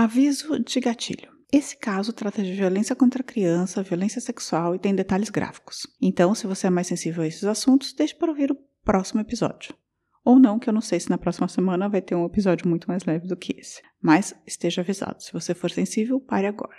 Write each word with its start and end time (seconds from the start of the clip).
Aviso 0.00 0.60
de 0.60 0.78
gatilho. 0.78 1.28
Esse 1.52 1.76
caso 1.76 2.12
trata 2.12 2.40
de 2.40 2.52
violência 2.52 2.94
contra 2.94 3.20
a 3.20 3.24
criança, 3.24 3.82
violência 3.82 4.20
sexual 4.20 4.72
e 4.72 4.78
tem 4.78 4.94
detalhes 4.94 5.28
gráficos. 5.28 5.88
Então, 6.00 6.36
se 6.36 6.46
você 6.46 6.68
é 6.68 6.70
mais 6.70 6.86
sensível 6.86 7.24
a 7.24 7.26
esses 7.26 7.42
assuntos, 7.42 7.92
deixe 7.92 8.14
para 8.14 8.30
ouvir 8.30 8.52
o 8.52 8.58
próximo 8.84 9.20
episódio. 9.20 9.74
Ou 10.24 10.38
não, 10.38 10.56
que 10.56 10.68
eu 10.68 10.72
não 10.72 10.80
sei 10.80 11.00
se 11.00 11.10
na 11.10 11.18
próxima 11.18 11.48
semana 11.48 11.88
vai 11.88 12.00
ter 12.00 12.14
um 12.14 12.24
episódio 12.24 12.68
muito 12.68 12.86
mais 12.86 13.04
leve 13.04 13.26
do 13.26 13.36
que 13.36 13.58
esse. 13.58 13.82
Mas 14.00 14.32
esteja 14.46 14.82
avisado, 14.82 15.20
se 15.20 15.32
você 15.32 15.52
for 15.52 15.68
sensível, 15.68 16.20
pare 16.20 16.46
agora. 16.46 16.76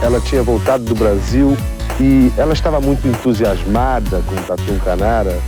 Ela 0.00 0.20
tinha 0.20 0.44
voltado 0.44 0.84
do 0.84 0.94
Brasil 0.94 1.56
e 2.00 2.32
ela 2.38 2.54
estava 2.54 2.80
muito 2.80 3.06
entusiasmada 3.06 4.22
com 4.22 4.34
o 4.34 4.42
Tatu 4.44 4.80
Canara. 4.84 5.38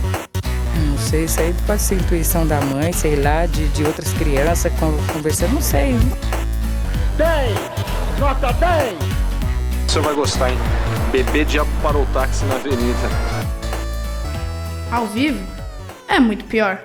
Não 0.87 0.97
sei, 0.97 1.25
isso 1.25 1.39
aí 1.39 1.53
pode 1.65 1.81
ser 1.81 1.95
intuição 1.95 2.45
da 2.45 2.61
mãe, 2.61 2.93
sei 2.93 3.15
lá, 3.15 3.45
de, 3.47 3.67
de 3.69 3.83
outras 3.83 4.13
crianças 4.13 4.71
conversando, 5.11 5.53
não 5.53 5.61
sei. 5.61 5.93
10! 7.17 8.19
Nota 8.19 8.53
10! 8.53 8.93
O 9.87 9.91
senhor 9.91 10.03
vai 10.05 10.15
gostar, 10.15 10.51
hein? 10.51 10.57
Bebê 11.11 11.43
diabo 11.45 11.69
parou 11.81 12.03
o 12.03 12.07
táxi 12.07 12.45
na 12.45 12.55
avenida. 12.55 13.09
Ao 14.91 15.07
vivo? 15.07 15.39
É 16.07 16.19
muito 16.19 16.45
pior. 16.45 16.79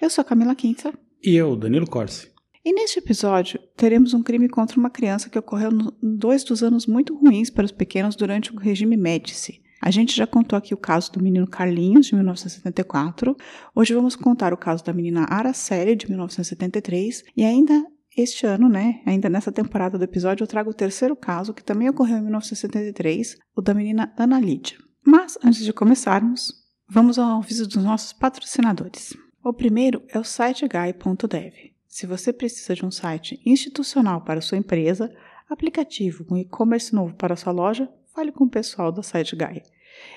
Eu 0.00 0.10
sou 0.10 0.22
a 0.22 0.24
Camila 0.24 0.54
Quinta. 0.54 0.92
E 1.22 1.36
eu, 1.36 1.56
Danilo 1.56 1.88
Corsi. 1.88 2.28
E 2.64 2.72
neste 2.72 2.98
episódio, 2.98 3.60
teremos 3.76 4.14
um 4.14 4.22
crime 4.22 4.48
contra 4.48 4.78
uma 4.78 4.90
criança 4.90 5.30
que 5.30 5.38
ocorreu 5.38 5.70
em 5.70 6.16
dois 6.16 6.44
dos 6.44 6.62
anos 6.62 6.86
muito 6.86 7.14
ruins 7.16 7.50
para 7.50 7.64
os 7.64 7.72
pequenos 7.72 8.16
durante 8.16 8.52
o 8.52 8.58
regime 8.58 8.96
Médici. 8.96 9.62
A 9.80 9.90
gente 9.90 10.14
já 10.14 10.26
contou 10.26 10.56
aqui 10.56 10.74
o 10.74 10.78
caso 10.78 11.12
do 11.12 11.22
menino 11.22 11.46
Carlinhos, 11.46 12.06
de 12.06 12.14
1974. 12.14 13.36
Hoje 13.74 13.94
vamos 13.94 14.16
contar 14.16 14.52
o 14.52 14.56
caso 14.56 14.84
da 14.84 14.92
menina 14.92 15.24
Araceli, 15.30 15.94
de 15.94 16.08
1973. 16.08 17.24
E 17.36 17.44
ainda 17.44 17.86
este 18.16 18.44
ano, 18.44 18.68
né, 18.68 19.00
ainda 19.06 19.28
nessa 19.28 19.52
temporada 19.52 19.96
do 19.96 20.02
episódio, 20.02 20.42
eu 20.42 20.48
trago 20.48 20.70
o 20.70 20.74
terceiro 20.74 21.14
caso, 21.14 21.54
que 21.54 21.62
também 21.62 21.88
ocorreu 21.88 22.18
em 22.18 22.22
1973, 22.22 23.36
o 23.56 23.62
da 23.62 23.72
menina 23.72 24.12
Ana 24.18 24.40
Lídia. 24.40 24.76
Mas, 25.06 25.38
antes 25.44 25.64
de 25.64 25.72
começarmos, 25.72 26.52
vamos 26.88 27.18
ao 27.18 27.38
aviso 27.38 27.68
dos 27.68 27.82
nossos 27.82 28.12
patrocinadores. 28.12 29.16
O 29.44 29.52
primeiro 29.52 30.02
é 30.08 30.18
o 30.18 30.24
siteguy.dev. 30.24 31.77
Se 31.88 32.06
você 32.06 32.34
precisa 32.34 32.74
de 32.74 32.84
um 32.84 32.90
site 32.90 33.40
institucional 33.46 34.20
para 34.20 34.42
sua 34.42 34.58
empresa, 34.58 35.10
aplicativo, 35.48 36.24
um 36.30 36.36
e-commerce 36.36 36.94
novo 36.94 37.14
para 37.14 37.34
sua 37.34 37.50
loja, 37.50 37.88
fale 38.14 38.30
com 38.30 38.44
o 38.44 38.50
pessoal 38.50 38.92
da 38.92 39.02
SiteGuy. 39.02 39.62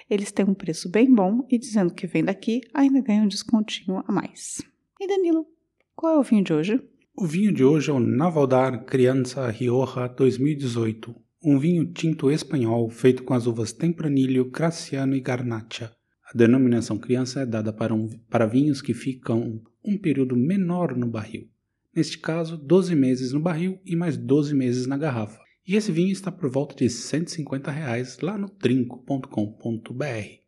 Eles 0.10 0.34
têm 0.34 0.46
um 0.46 0.54
preço 0.54 0.92
bem 0.92 1.12
bom 1.12 1.48
e 1.50 1.58
dizendo 1.58 1.94
que 1.94 2.06
vem 2.06 2.26
daqui, 2.26 2.60
ainda 2.74 3.02
ganha 3.02 3.24
um 3.24 3.28
descontinho 3.28 4.04
a 4.06 4.12
mais. 4.12 4.62
E 5.00 5.08
Danilo, 5.08 5.48
qual 5.96 6.16
é 6.16 6.20
o 6.20 6.24
vinho 6.24 6.44
de 6.44 6.54
hoje? 6.54 6.84
O 7.16 7.26
vinho 7.26 7.54
de 7.54 7.64
hoje 7.64 7.90
é 7.90 7.94
o 7.94 8.00
Navaldar 8.00 8.84
Criança 8.84 9.50
Rioja 9.50 10.08
2018, 10.10 11.16
um 11.44 11.58
vinho 11.58 11.92
tinto 11.94 12.30
espanhol 12.30 12.90
feito 12.90 13.24
com 13.24 13.34
as 13.34 13.48
uvas 13.48 13.72
Tempranilho, 13.72 14.52
Graciano 14.52 15.16
e 15.16 15.22
Garnacha. 15.22 15.92
A 16.32 16.38
denominação 16.38 16.98
criança 16.98 17.42
é 17.42 17.46
dada 17.46 17.72
para, 17.72 17.94
um, 17.94 18.10
para 18.30 18.46
vinhos 18.46 18.82
que 18.82 18.94
ficam 18.94 19.62
um 19.84 19.98
período 19.98 20.36
menor 20.36 20.96
no 20.96 21.08
barril 21.08 21.50
neste 21.96 22.18
caso 22.18 22.58
12 22.58 22.96
meses 22.96 23.34
no 23.34 23.40
barril 23.40 23.80
e 23.86 23.96
mais 23.96 24.18
12 24.18 24.54
meses 24.56 24.88
na 24.88 24.98
garrafa. 24.98 25.40
E 25.68 25.76
esse 25.76 25.92
vinho 25.92 26.12
está 26.12 26.32
por 26.32 26.50
volta 26.50 26.76
de 26.76 26.90
150 26.90 27.70
reais 27.70 28.20
lá 28.20 28.38
no 28.38 28.50
trinco.com.br. 28.50 30.42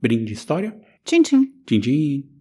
Brinde 0.00 0.32
história? 0.32 0.80
Tchim, 1.04 1.22
tchim. 1.22 1.52
Tchim, 1.66 1.80
tchim. 1.80 2.40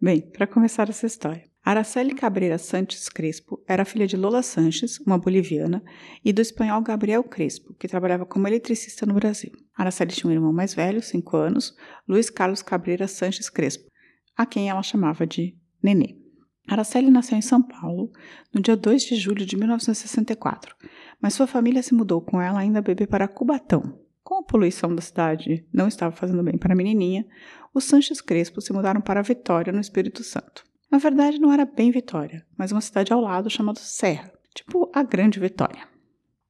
Bem, 0.00 0.20
para 0.20 0.46
começar 0.46 0.90
essa 0.90 1.06
história. 1.06 1.53
Araceli 1.64 2.14
Cabreira 2.14 2.58
Sanches 2.58 3.08
Crespo 3.08 3.58
era 3.66 3.86
filha 3.86 4.06
de 4.06 4.18
Lola 4.18 4.42
Sanches, 4.42 5.00
uma 5.00 5.16
boliviana, 5.16 5.82
e 6.22 6.30
do 6.30 6.42
espanhol 6.42 6.82
Gabriel 6.82 7.24
Crespo, 7.24 7.72
que 7.78 7.88
trabalhava 7.88 8.26
como 8.26 8.46
eletricista 8.46 9.06
no 9.06 9.14
Brasil. 9.14 9.50
Araceli 9.74 10.12
tinha 10.12 10.28
um 10.28 10.34
irmão 10.34 10.52
mais 10.52 10.74
velho, 10.74 11.02
5 11.02 11.34
anos, 11.34 11.74
Luiz 12.06 12.28
Carlos 12.28 12.60
Cabreira 12.60 13.08
Sanches 13.08 13.48
Crespo, 13.48 13.90
a 14.36 14.44
quem 14.44 14.68
ela 14.68 14.82
chamava 14.82 15.26
de 15.26 15.56
Nenê. 15.82 16.18
Araceli 16.68 17.10
nasceu 17.10 17.38
em 17.38 17.42
São 17.42 17.62
Paulo 17.62 18.10
no 18.52 18.60
dia 18.60 18.76
2 18.76 19.02
de 19.02 19.16
julho 19.16 19.46
de 19.46 19.56
1964, 19.56 20.76
mas 21.18 21.32
sua 21.32 21.46
família 21.46 21.82
se 21.82 21.94
mudou 21.94 22.20
com 22.20 22.42
ela 22.42 22.60
ainda 22.60 22.82
bebê 22.82 23.06
para 23.06 23.26
Cubatão. 23.26 23.98
Como 24.22 24.42
a 24.42 24.46
poluição 24.46 24.94
da 24.94 25.00
cidade 25.00 25.66
não 25.72 25.88
estava 25.88 26.14
fazendo 26.14 26.42
bem 26.42 26.58
para 26.58 26.74
a 26.74 26.76
menininha, 26.76 27.26
os 27.72 27.84
Sanches 27.84 28.20
Crespo 28.20 28.60
se 28.60 28.70
mudaram 28.70 29.00
para 29.00 29.22
Vitória, 29.22 29.72
no 29.72 29.80
Espírito 29.80 30.22
Santo. 30.22 30.73
Na 30.90 30.98
verdade, 30.98 31.40
não 31.40 31.52
era 31.52 31.64
bem 31.64 31.90
Vitória, 31.90 32.44
mas 32.56 32.72
uma 32.72 32.80
cidade 32.80 33.12
ao 33.12 33.20
lado 33.20 33.50
chamada 33.50 33.80
Serra, 33.80 34.32
tipo 34.54 34.90
a 34.92 35.02
Grande 35.02 35.40
Vitória. 35.40 35.88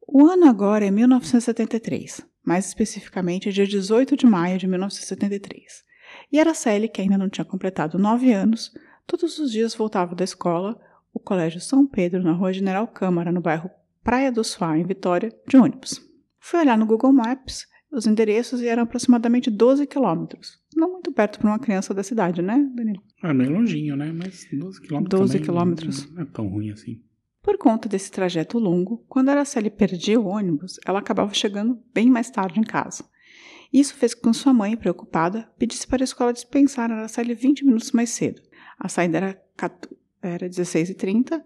O 0.06 0.26
ano 0.26 0.46
agora 0.46 0.84
é 0.84 0.90
1973, 0.90 2.26
mais 2.44 2.66
especificamente 2.66 3.52
dia 3.52 3.66
18 3.66 4.16
de 4.16 4.26
maio 4.26 4.58
de 4.58 4.66
1973. 4.66 5.84
E 6.30 6.38
Araceli, 6.38 6.88
que 6.88 7.00
ainda 7.00 7.18
não 7.18 7.28
tinha 7.28 7.44
completado 7.44 7.98
nove 7.98 8.32
anos, 8.32 8.72
todos 9.06 9.38
os 9.38 9.50
dias 9.50 9.74
voltava 9.74 10.14
da 10.14 10.24
escola, 10.24 10.78
o 11.12 11.18
Colégio 11.18 11.60
São 11.60 11.86
Pedro, 11.86 12.22
na 12.22 12.32
rua 12.32 12.52
General 12.52 12.86
Câmara, 12.86 13.32
no 13.32 13.40
bairro 13.40 13.70
Praia 14.02 14.30
do 14.30 14.44
Suá, 14.44 14.76
em 14.76 14.84
Vitória, 14.84 15.32
de 15.48 15.56
ônibus. 15.56 16.00
Fui 16.38 16.60
olhar 16.60 16.76
no 16.76 16.84
Google 16.84 17.12
Maps 17.12 17.66
os 17.90 18.06
endereços 18.06 18.60
e 18.60 18.66
eram 18.66 18.82
aproximadamente 18.82 19.50
12 19.50 19.86
quilômetros. 19.86 20.60
Não 20.74 20.92
muito 20.92 21.12
perto 21.12 21.38
para 21.38 21.48
uma 21.48 21.58
criança 21.58 21.94
da 21.94 22.02
cidade, 22.02 22.42
né, 22.42 22.68
Danilo? 22.74 23.02
É 23.22 23.32
meio 23.32 23.52
longinho, 23.52 23.96
né? 23.96 24.12
Mas 24.12 24.46
12 24.52 24.80
quilômetros 24.80 25.20
12 25.20 25.38
quilômetros. 25.40 26.12
Não 26.12 26.22
é 26.22 26.24
tão 26.26 26.48
ruim 26.48 26.70
assim. 26.70 27.00
Por 27.42 27.58
conta 27.58 27.88
desse 27.88 28.10
trajeto 28.10 28.58
longo, 28.58 29.04
quando 29.08 29.28
a 29.28 29.32
Araceli 29.32 29.70
perdia 29.70 30.18
o 30.18 30.26
ônibus, 30.26 30.80
ela 30.86 30.98
acabava 30.98 31.32
chegando 31.34 31.78
bem 31.92 32.10
mais 32.10 32.30
tarde 32.30 32.58
em 32.58 32.62
casa. 32.62 33.04
Isso 33.72 33.94
fez 33.94 34.14
com 34.14 34.30
que 34.30 34.36
sua 34.36 34.52
mãe, 34.52 34.76
preocupada, 34.76 35.50
pedisse 35.58 35.86
para 35.86 36.02
a 36.02 36.04
escola 36.04 36.32
dispensar 36.32 36.90
a 36.90 36.96
Araceli 36.96 37.34
20 37.34 37.64
minutos 37.64 37.92
mais 37.92 38.10
cedo. 38.10 38.40
A 38.78 38.88
saída 38.88 39.18
era, 39.18 39.42
era 40.22 40.48
16h30, 40.48 41.42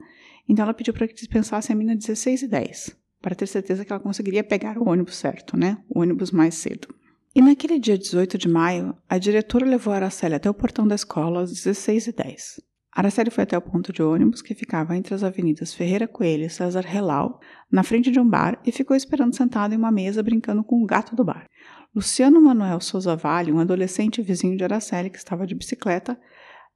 então 0.48 0.62
ela 0.62 0.74
pediu 0.74 0.94
para 0.94 1.08
que 1.08 1.14
dispensasse 1.14 1.72
a 1.72 1.74
mina 1.74 1.96
16h10 1.96 2.96
para 3.20 3.34
ter 3.34 3.46
certeza 3.46 3.84
que 3.84 3.92
ela 3.92 4.00
conseguiria 4.00 4.44
pegar 4.44 4.78
o 4.78 4.88
ônibus 4.88 5.16
certo, 5.16 5.56
né? 5.56 5.78
O 5.88 6.00
ônibus 6.00 6.30
mais 6.30 6.54
cedo. 6.54 6.88
E 7.34 7.42
naquele 7.42 7.78
dia 7.78 7.98
18 7.98 8.38
de 8.38 8.48
maio, 8.48 8.96
a 9.08 9.18
diretora 9.18 9.66
levou 9.66 9.92
Araceli 9.92 10.34
até 10.34 10.48
o 10.48 10.54
portão 10.54 10.88
da 10.88 10.94
escola 10.94 11.42
às 11.42 11.52
16h10. 11.52 12.60
Araceli 12.90 13.30
foi 13.30 13.44
até 13.44 13.56
o 13.56 13.62
ponto 13.62 13.92
de 13.92 14.02
ônibus 14.02 14.42
que 14.42 14.54
ficava 14.54 14.96
entre 14.96 15.14
as 15.14 15.22
avenidas 15.22 15.74
Ferreira 15.74 16.08
Coelho 16.08 16.46
e 16.46 16.50
César 16.50 16.80
Relau, 16.80 17.38
na 17.70 17.82
frente 17.82 18.10
de 18.10 18.18
um 18.18 18.28
bar, 18.28 18.60
e 18.66 18.72
ficou 18.72 18.96
esperando 18.96 19.36
sentado 19.36 19.72
em 19.72 19.76
uma 19.76 19.92
mesa 19.92 20.22
brincando 20.22 20.64
com 20.64 20.82
o 20.82 20.86
gato 20.86 21.14
do 21.14 21.22
bar. 21.22 21.46
Luciano 21.94 22.40
Manuel 22.40 22.80
Souza 22.80 23.14
Vale, 23.14 23.52
um 23.52 23.60
adolescente 23.60 24.22
vizinho 24.22 24.56
de 24.56 24.64
Araceli 24.64 25.10
que 25.10 25.18
estava 25.18 25.46
de 25.46 25.54
bicicleta, 25.54 26.18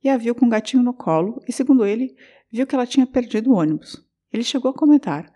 e 0.04 0.08
a 0.08 0.16
viu 0.16 0.34
com 0.34 0.46
o 0.46 0.50
gatinho 0.50 0.82
no 0.82 0.94
colo 0.94 1.40
e, 1.48 1.52
segundo 1.52 1.84
ele, 1.84 2.14
viu 2.52 2.66
que 2.66 2.74
ela 2.74 2.86
tinha 2.86 3.06
perdido 3.06 3.50
o 3.50 3.54
ônibus. 3.54 4.04
Ele 4.32 4.44
chegou 4.44 4.70
a 4.70 4.74
comentar: 4.74 5.32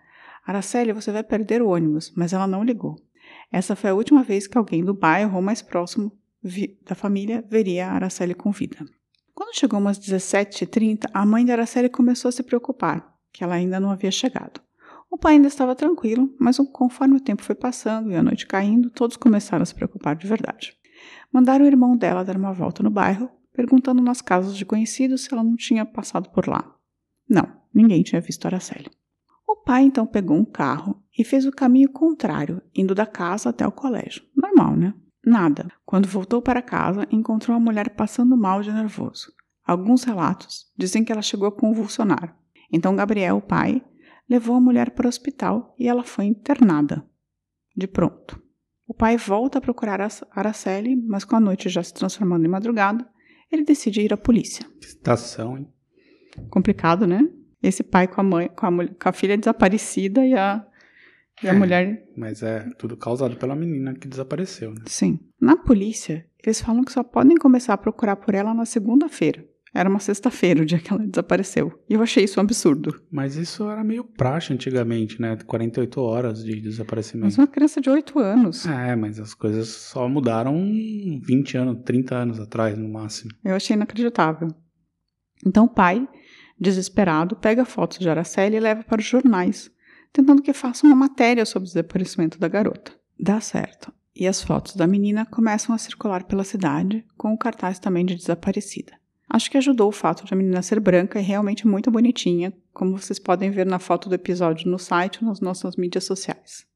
Araceli, 0.47 0.93
você 0.93 1.11
vai 1.11 1.25
perder 1.25 1.63
o 1.63 1.69
ônibus, 1.69 2.13
mas 2.17 2.33
ela 2.33 2.47
não 2.47 2.63
ligou. 2.63 2.97
Essa 3.51 3.77
foi 3.77 3.91
a 3.91 3.95
última 3.95 4.23
vez 4.23 4.47
que 4.47 4.59
alguém 4.59 4.85
do 4.85 4.95
bairro 4.95 5.37
ou 5.37 5.43
mais 5.43 5.63
próximo 5.63 6.13
da 6.87 6.95
família 6.95 7.45
veria 7.49 7.89
a 7.89 7.93
Araceli 7.93 8.35
com 8.35 8.51
vida. 8.51 8.85
Quando 9.35 9.57
chegou 9.57 9.79
umas 9.79 9.99
17h30, 9.99 11.11
a 11.13 11.27
mãe 11.27 11.45
de 11.45 11.53
Araceli 11.53 11.89
começou 11.89 12.29
a 12.29 12.33
se 12.33 12.43
preocupar, 12.43 13.15
que 13.33 13.45
ela 13.45 13.55
ainda 13.55 13.79
não 13.79 13.91
havia 13.91 14.11
chegado. 14.11 14.61
O 15.11 15.19
pai 15.19 15.35
ainda 15.35 15.49
estava 15.49 15.75
tranquilo, 15.75 16.35
mas 16.39 16.57
conforme 16.73 17.17
o 17.17 17.21
tempo 17.21 17.43
foi 17.43 17.55
passando 17.55 18.11
e 18.11 18.17
a 18.17 18.23
noite 18.23 18.47
caindo, 18.47 18.91
todos 18.91 19.17
começaram 19.17 19.63
a 19.63 19.67
se 19.67 19.75
preocupar 19.75 20.17
de 20.17 20.27
verdade. 20.27 20.77
Mandaram 21.33 21.65
o 21.65 21.69
irmão 21.69 21.97
dela 21.97 22.25
dar 22.25 22.37
uma 22.37 22.53
volta 22.53 22.83
no 22.83 22.91
bairro, 22.91 23.31
perguntando 23.53 24.03
nas 24.03 24.21
casas 24.21 24.57
de 24.57 24.65
conhecidos 24.65 25.25
se 25.25 25.33
ela 25.33 25.43
não 25.43 25.57
tinha 25.57 25.85
passado 25.85 26.31
por 26.31 26.49
lá. 26.49 26.75
Não, 27.29 27.47
ninguém 27.73 28.03
tinha 28.03 28.21
visto 28.21 28.47
Araceli. 28.47 28.91
O 29.47 29.57
pai 29.57 29.85
então 29.85 30.07
pegou 30.07 30.37
um 30.37 30.45
carro 30.45 31.03
e 31.17 31.25
fez 31.25 31.47
o 31.47 31.53
caminho 31.53 31.91
contrário, 31.91 32.61
indo 32.75 32.95
da 32.95 33.07
casa 33.07 33.51
até 33.51 33.67
o 33.67 33.73
colégio. 33.73 34.23
Normal, 34.35 34.77
né? 34.77 34.95
Nada. 35.25 35.71
Quando 35.85 36.09
voltou 36.09 36.43
para 36.43 36.63
casa, 36.63 37.07
encontrou 37.11 37.57
a 37.57 37.61
mulher 37.61 37.91
passando 37.91 38.37
mal 38.37 38.63
de 38.63 38.73
nervoso. 38.73 39.33
Alguns 39.65 40.05
relatos 40.05 40.71
dizem 40.77 41.05
que 41.05 41.13
ela 41.13 41.23
chegou 41.23 41.49
a 41.49 41.53
convulsionar. 41.53 42.37
Então 42.73 42.95
Gabriel, 42.95 43.39
o 43.39 43.43
pai, 43.43 43.83
levou 44.29 44.57
a 44.57 44.61
mulher 44.61 44.91
para 44.91 45.07
o 45.07 45.09
hospital 45.09 45.75
e 45.79 45.89
ela 45.89 46.05
foi 46.05 46.27
internada. 46.27 47.05
De 47.77 47.87
pronto. 47.87 48.41
O 48.87 48.95
pai 48.95 49.17
volta 49.17 49.59
a 49.59 49.61
procurar 49.61 50.01
a 50.01 50.09
Araceli, 50.31 50.95
mas 50.95 51.25
com 51.25 51.37
a 51.37 51.41
noite 51.41 51.69
já 51.69 51.83
se 51.83 51.93
transformando 51.93 52.45
em 52.45 52.49
madrugada, 52.49 53.09
ele 53.51 53.65
decide 53.65 54.01
ir 54.01 54.13
à 54.13 54.17
polícia. 54.17 54.65
Estação, 54.81 55.59
hein? 55.59 55.69
Complicado, 56.51 57.07
né? 57.07 57.29
Esse 57.63 57.83
pai 57.83 58.07
com 58.07 58.21
a 58.21 58.25
mãe, 58.25 58.49
com 58.55 58.67
a, 58.67 58.71
com 58.87 59.09
a 59.09 59.13
filha 59.13 59.37
desaparecida 59.37 60.25
e 60.25 60.35
a, 60.35 60.65
e 61.43 61.49
a 61.49 61.53
É. 61.55 61.57
mulher. 61.59 62.05
Mas 62.17 62.43
é 62.43 62.69
tudo 62.79 62.97
causado 62.97 63.37
pela 63.37 63.57
menina 63.57 63.95
que 63.95 64.07
desapareceu, 64.07 64.71
né? 64.73 64.83
Sim. 64.87 65.19
Na 65.41 65.57
polícia, 65.57 66.27
eles 66.45 66.61
falam 66.61 66.85
que 66.85 66.93
só 66.93 67.03
podem 67.03 67.37
começar 67.37 67.75
a 67.75 67.79
procurar 67.79 68.17
por 68.17 68.35
ela 68.35 68.55
na 68.55 68.65
segunda-feira. 68.65 69.45
Era 69.75 69.91
uma 69.91 69.99
sexta-feira 69.99 70.63
o 70.63 70.65
dia 70.65 70.79
que 70.79 70.91
ela 70.91 71.07
desapareceu. 71.07 71.71
E 71.89 71.93
eu 71.95 72.03
achei 72.03 72.25
isso 72.25 72.41
um 72.41 72.43
absurdo. 72.43 72.99
Mas 73.11 73.37
isso 73.37 73.69
era 73.69 73.85
meio 73.85 74.05
praxe 74.05 74.53
antigamente, 74.53 75.21
né? 75.21 75.37
48 75.47 76.01
horas 76.01 76.43
de 76.45 76.53
Mas 76.53 76.63
desaparecimento. 76.63 77.39
uma 77.41 77.47
criança 77.47 77.79
de 77.81 77.91
8 77.91 78.19
anos. 78.19 78.65
É, 78.65 78.97
mas 78.97 79.19
as 79.21 79.35
coisas 79.35 79.69
só 79.69 80.09
mudaram 80.09 80.55
20 81.23 81.57
anos, 81.59 81.83
30 81.85 82.15
anos 82.15 82.41
atrás, 82.41 82.79
no 82.79 82.89
máximo. 82.89 83.31
Eu 83.45 83.55
achei 83.55 83.77
inacreditável. 83.77 84.49
Então 85.47 85.67
o 85.67 85.69
pai, 85.69 86.09
desesperado, 86.59 87.37
pega 87.37 87.65
fotos 87.65 87.99
de 87.99 88.09
Araceli 88.09 88.57
e 88.57 88.61
leva 88.61 88.83
para 88.83 89.01
os 89.01 89.07
jornais, 89.07 89.71
tentando 90.13 90.43
que 90.43 90.53
façam 90.53 90.89
uma 90.89 90.97
matéria 90.97 91.45
sobre 91.45 91.69
o 91.69 91.71
desaparecimento 91.73 92.39
da 92.39 92.49
garota. 92.49 92.93
Dá 93.19 93.41
certo. 93.41 93.93
E 94.15 94.27
as 94.27 94.43
fotos 94.43 94.75
da 94.75 94.87
menina 94.87 95.27
começam 95.27 95.75
a 95.75 95.79
circular 95.79 96.25
pela 96.25 96.45
cidade, 96.45 97.05
com 97.17 97.35
o 97.35 97.39
cartaz 97.39 97.79
também 97.79 98.05
de 98.05 98.15
desaparecida. 98.15 98.95
Acho 99.29 99.51
que 99.51 99.59
ajudou 99.59 99.89
o 99.89 99.93
fato 99.93 100.25
de 100.25 100.33
a 100.33 100.37
menina 100.37 100.63
ser 100.63 100.81
branca 100.81 101.19
e 101.19 101.23
realmente 101.23 101.67
muito 101.67 101.91
bonitinha, 101.91 102.53
como 102.73 102.97
vocês 102.97 103.19
podem 103.19 103.51
ver 103.51 103.67
na 103.67 103.79
foto 103.79 104.09
do 104.09 104.15
episódio 104.15 104.71
no 104.71 104.79
site 104.79 105.23
ou 105.23 105.29
nas 105.29 105.41
nossas 105.41 105.77
mídias 105.77 106.05
sociais. 106.05 106.67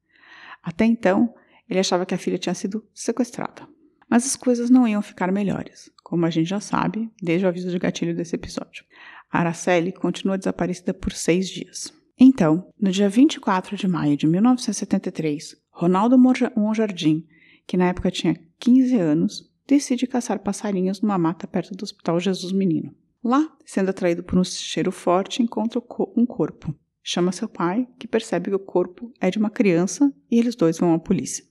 Até 0.63 0.85
então, 0.85 1.33
ele 1.69 1.79
achava 1.79 2.05
que 2.05 2.15
a 2.15 2.19
filha 2.19 2.37
tinha 2.37 2.55
sido 2.55 2.85
sequestrada. 2.93 3.67
Mas 4.09 4.27
as 4.27 4.35
coisas 4.35 4.69
não 4.69 4.89
iam 4.89 5.01
ficar 5.01 5.31
melhores, 5.31 5.89
como 6.03 6.27
a 6.27 6.31
gente 6.31 6.49
já 6.49 6.59
sabe 6.59 7.09
desde 7.23 7.47
o 7.47 7.49
aviso 7.49 7.71
de 7.71 7.79
gatilho 7.79 8.15
desse 8.15 8.35
episódio. 8.35 8.85
Araceli 9.31 9.93
continua 9.93 10.37
desaparecida 10.37 10.93
por 10.93 11.13
seis 11.13 11.49
dias. 11.49 11.93
Então, 12.19 12.69
no 12.79 12.91
dia 12.91 13.09
24 13.09 13.77
de 13.77 13.89
maio 13.89 14.17
de 14.17 14.27
1973, 14.27 15.57
Ronaldo 15.71 16.19
Monja- 16.19 16.53
Monjardim, 16.57 17.25
que 17.67 17.77
na 17.77 17.87
época 17.89 18.11
tinha 18.11 18.37
15 18.59 18.97
anos, 18.97 19.51
decide 19.67 20.07
caçar 20.07 20.41
passarinhos 20.41 21.01
numa 21.01 21.17
mata 21.17 21.47
perto 21.47 21.75
do 21.75 21.83
Hospital 21.85 22.21
Jesus 22.21 22.53
Menino. 22.53 22.95
Lá, 23.23 23.49
sendo 23.65 23.91
atraído 23.91 24.23
por 24.23 24.39
um 24.39 24.45
cheiro 24.45 24.91
forte, 24.91 25.43
encontra 25.43 25.81
um 26.17 26.27
corpo. 26.27 26.75
Chama 27.03 27.33
seu 27.33 27.49
pai, 27.49 27.87
que 27.99 28.09
percebe 28.09 28.51
que 28.51 28.57
o 28.57 28.59
corpo 28.59 29.13
é 29.21 29.31
de 29.31 29.39
uma 29.39 29.49
criança, 29.51 30.13
e 30.31 30.39
eles 30.39 30.55
dois 30.55 30.79
vão 30.79 30.93
à 30.93 30.99
polícia. 30.99 31.45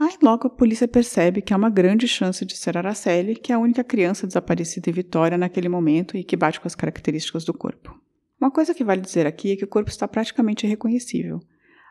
Aí 0.00 0.16
logo 0.22 0.46
a 0.46 0.50
polícia 0.50 0.88
percebe 0.88 1.42
que 1.42 1.52
há 1.52 1.56
uma 1.58 1.68
grande 1.68 2.08
chance 2.08 2.42
de 2.46 2.56
ser 2.56 2.78
Araceli, 2.78 3.34
que 3.36 3.52
é 3.52 3.54
a 3.54 3.58
única 3.58 3.84
criança 3.84 4.26
desaparecida 4.26 4.88
em 4.88 4.94
Vitória 4.94 5.36
naquele 5.36 5.68
momento 5.68 6.16
e 6.16 6.24
que 6.24 6.38
bate 6.38 6.58
com 6.58 6.66
as 6.66 6.74
características 6.74 7.44
do 7.44 7.52
corpo. 7.52 8.00
Uma 8.40 8.50
coisa 8.50 8.72
que 8.72 8.82
vale 8.82 9.02
dizer 9.02 9.26
aqui 9.26 9.52
é 9.52 9.56
que 9.56 9.64
o 9.64 9.68
corpo 9.68 9.90
está 9.90 10.08
praticamente 10.08 10.64
irreconhecível. 10.64 11.38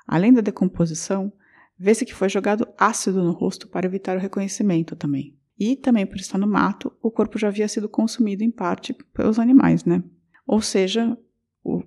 Além 0.07 0.33
da 0.33 0.41
decomposição, 0.41 1.31
vê-se 1.77 2.03
que 2.03 2.15
foi 2.15 2.29
jogado 2.29 2.67
ácido 2.79 3.23
no 3.23 3.31
rosto 3.31 3.67
para 3.67 3.85
evitar 3.85 4.17
o 4.17 4.19
reconhecimento 4.19 4.95
também. 4.95 5.37
E 5.59 5.75
também 5.75 6.07
por 6.07 6.17
estar 6.17 6.39
no 6.39 6.47
mato, 6.47 6.91
o 7.03 7.11
corpo 7.11 7.37
já 7.37 7.49
havia 7.49 7.67
sido 7.67 7.87
consumido 7.87 8.43
em 8.43 8.49
parte 8.49 8.91
pelos 9.13 9.37
animais, 9.37 9.85
né? 9.85 10.03
Ou 10.47 10.63
seja, 10.63 11.15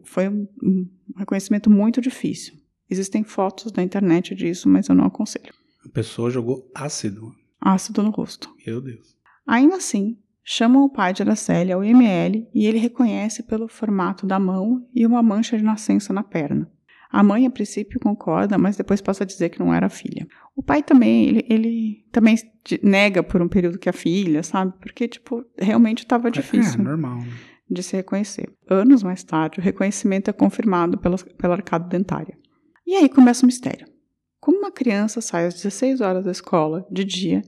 foi 0.04 0.28
um 0.28 0.88
reconhecimento 1.16 1.69
muito 1.69 2.00
difícil. 2.00 2.54
Existem 2.88 3.24
fotos 3.24 3.72
na 3.72 3.82
internet 3.82 4.36
disso, 4.36 4.69
mas 4.69 4.88
eu 4.88 4.94
não 4.94 5.06
aconselho. 5.06 5.62
A 5.84 5.88
pessoa 5.90 6.31
jogou 6.31 6.70
ácido. 6.75 7.32
Ácido 7.61 8.02
no 8.02 8.11
rosto. 8.11 8.55
Meu 8.67 8.81
Deus. 8.81 9.17
Ainda 9.46 9.76
assim, 9.76 10.17
chamam 10.44 10.84
o 10.84 10.90
pai 10.90 11.12
de 11.12 11.23
Araceli 11.23 11.73
ao 11.73 11.84
IML 11.84 12.49
e 12.55 12.67
ele 12.67 12.79
reconhece 12.79 13.43
pelo 13.43 13.69
formato 13.69 14.26
da 14.26 14.38
mão 14.38 14.87
e 14.94 15.06
uma 15.06 15.23
mancha 15.23 15.56
de 15.56 15.62
nascença 15.64 16.12
na 16.12 16.23
perna. 16.23 16.70
A 17.11 17.23
mãe, 17.23 17.46
a 17.46 17.50
princípio, 17.50 18.00
concorda, 18.00 18.56
mas 18.56 18.76
depois 18.76 19.02
passa 19.02 19.23
a 19.23 19.26
dizer 19.26 19.50
que 19.50 19.58
não 19.61 19.73
era 19.75 19.87
a 19.87 19.90
filha. 19.90 20.26
O 20.56 20.62
pai 20.62 20.82
também, 20.82 21.26
ele, 21.29 21.46
ele 21.49 22.06
também 22.11 22.37
nega 22.82 23.23
por 23.23 23.43
um 23.43 23.49
período 23.49 23.79
que 23.79 23.88
é 23.88 23.90
a 23.90 23.93
filha, 23.93 24.43
sabe? 24.43 24.73
Porque, 24.81 25.06
tipo, 25.06 25.44
realmente 25.58 26.05
estava 26.05 26.29
É, 26.29 26.31
difícil 26.31 26.82
normal, 26.82 27.19
né? 27.19 27.29
de 27.70 27.82
se 27.82 27.94
reconhecer. 27.96 28.50
Anos 28.69 29.02
mais 29.02 29.23
tarde, 29.23 29.58
o 29.61 29.62
reconhecimento 29.62 30.31
é 30.31 30.32
confirmado 30.32 30.96
pela, 30.99 31.19
pela 31.19 31.55
arcada 31.55 31.87
dentária. 31.87 32.37
E 32.87 32.94
aí 32.94 33.08
começa 33.11 33.44
o 33.44 33.46
mistério. 33.46 33.87
Como 34.43 34.59
uma 34.59 34.73
criança 34.73 35.21
sai 35.21 35.47
às 35.47 35.55
16 35.55 36.00
horas 36.00 36.25
da 36.25 36.33
escola, 36.33 36.85
de 36.91 37.05
dia, 37.05 37.43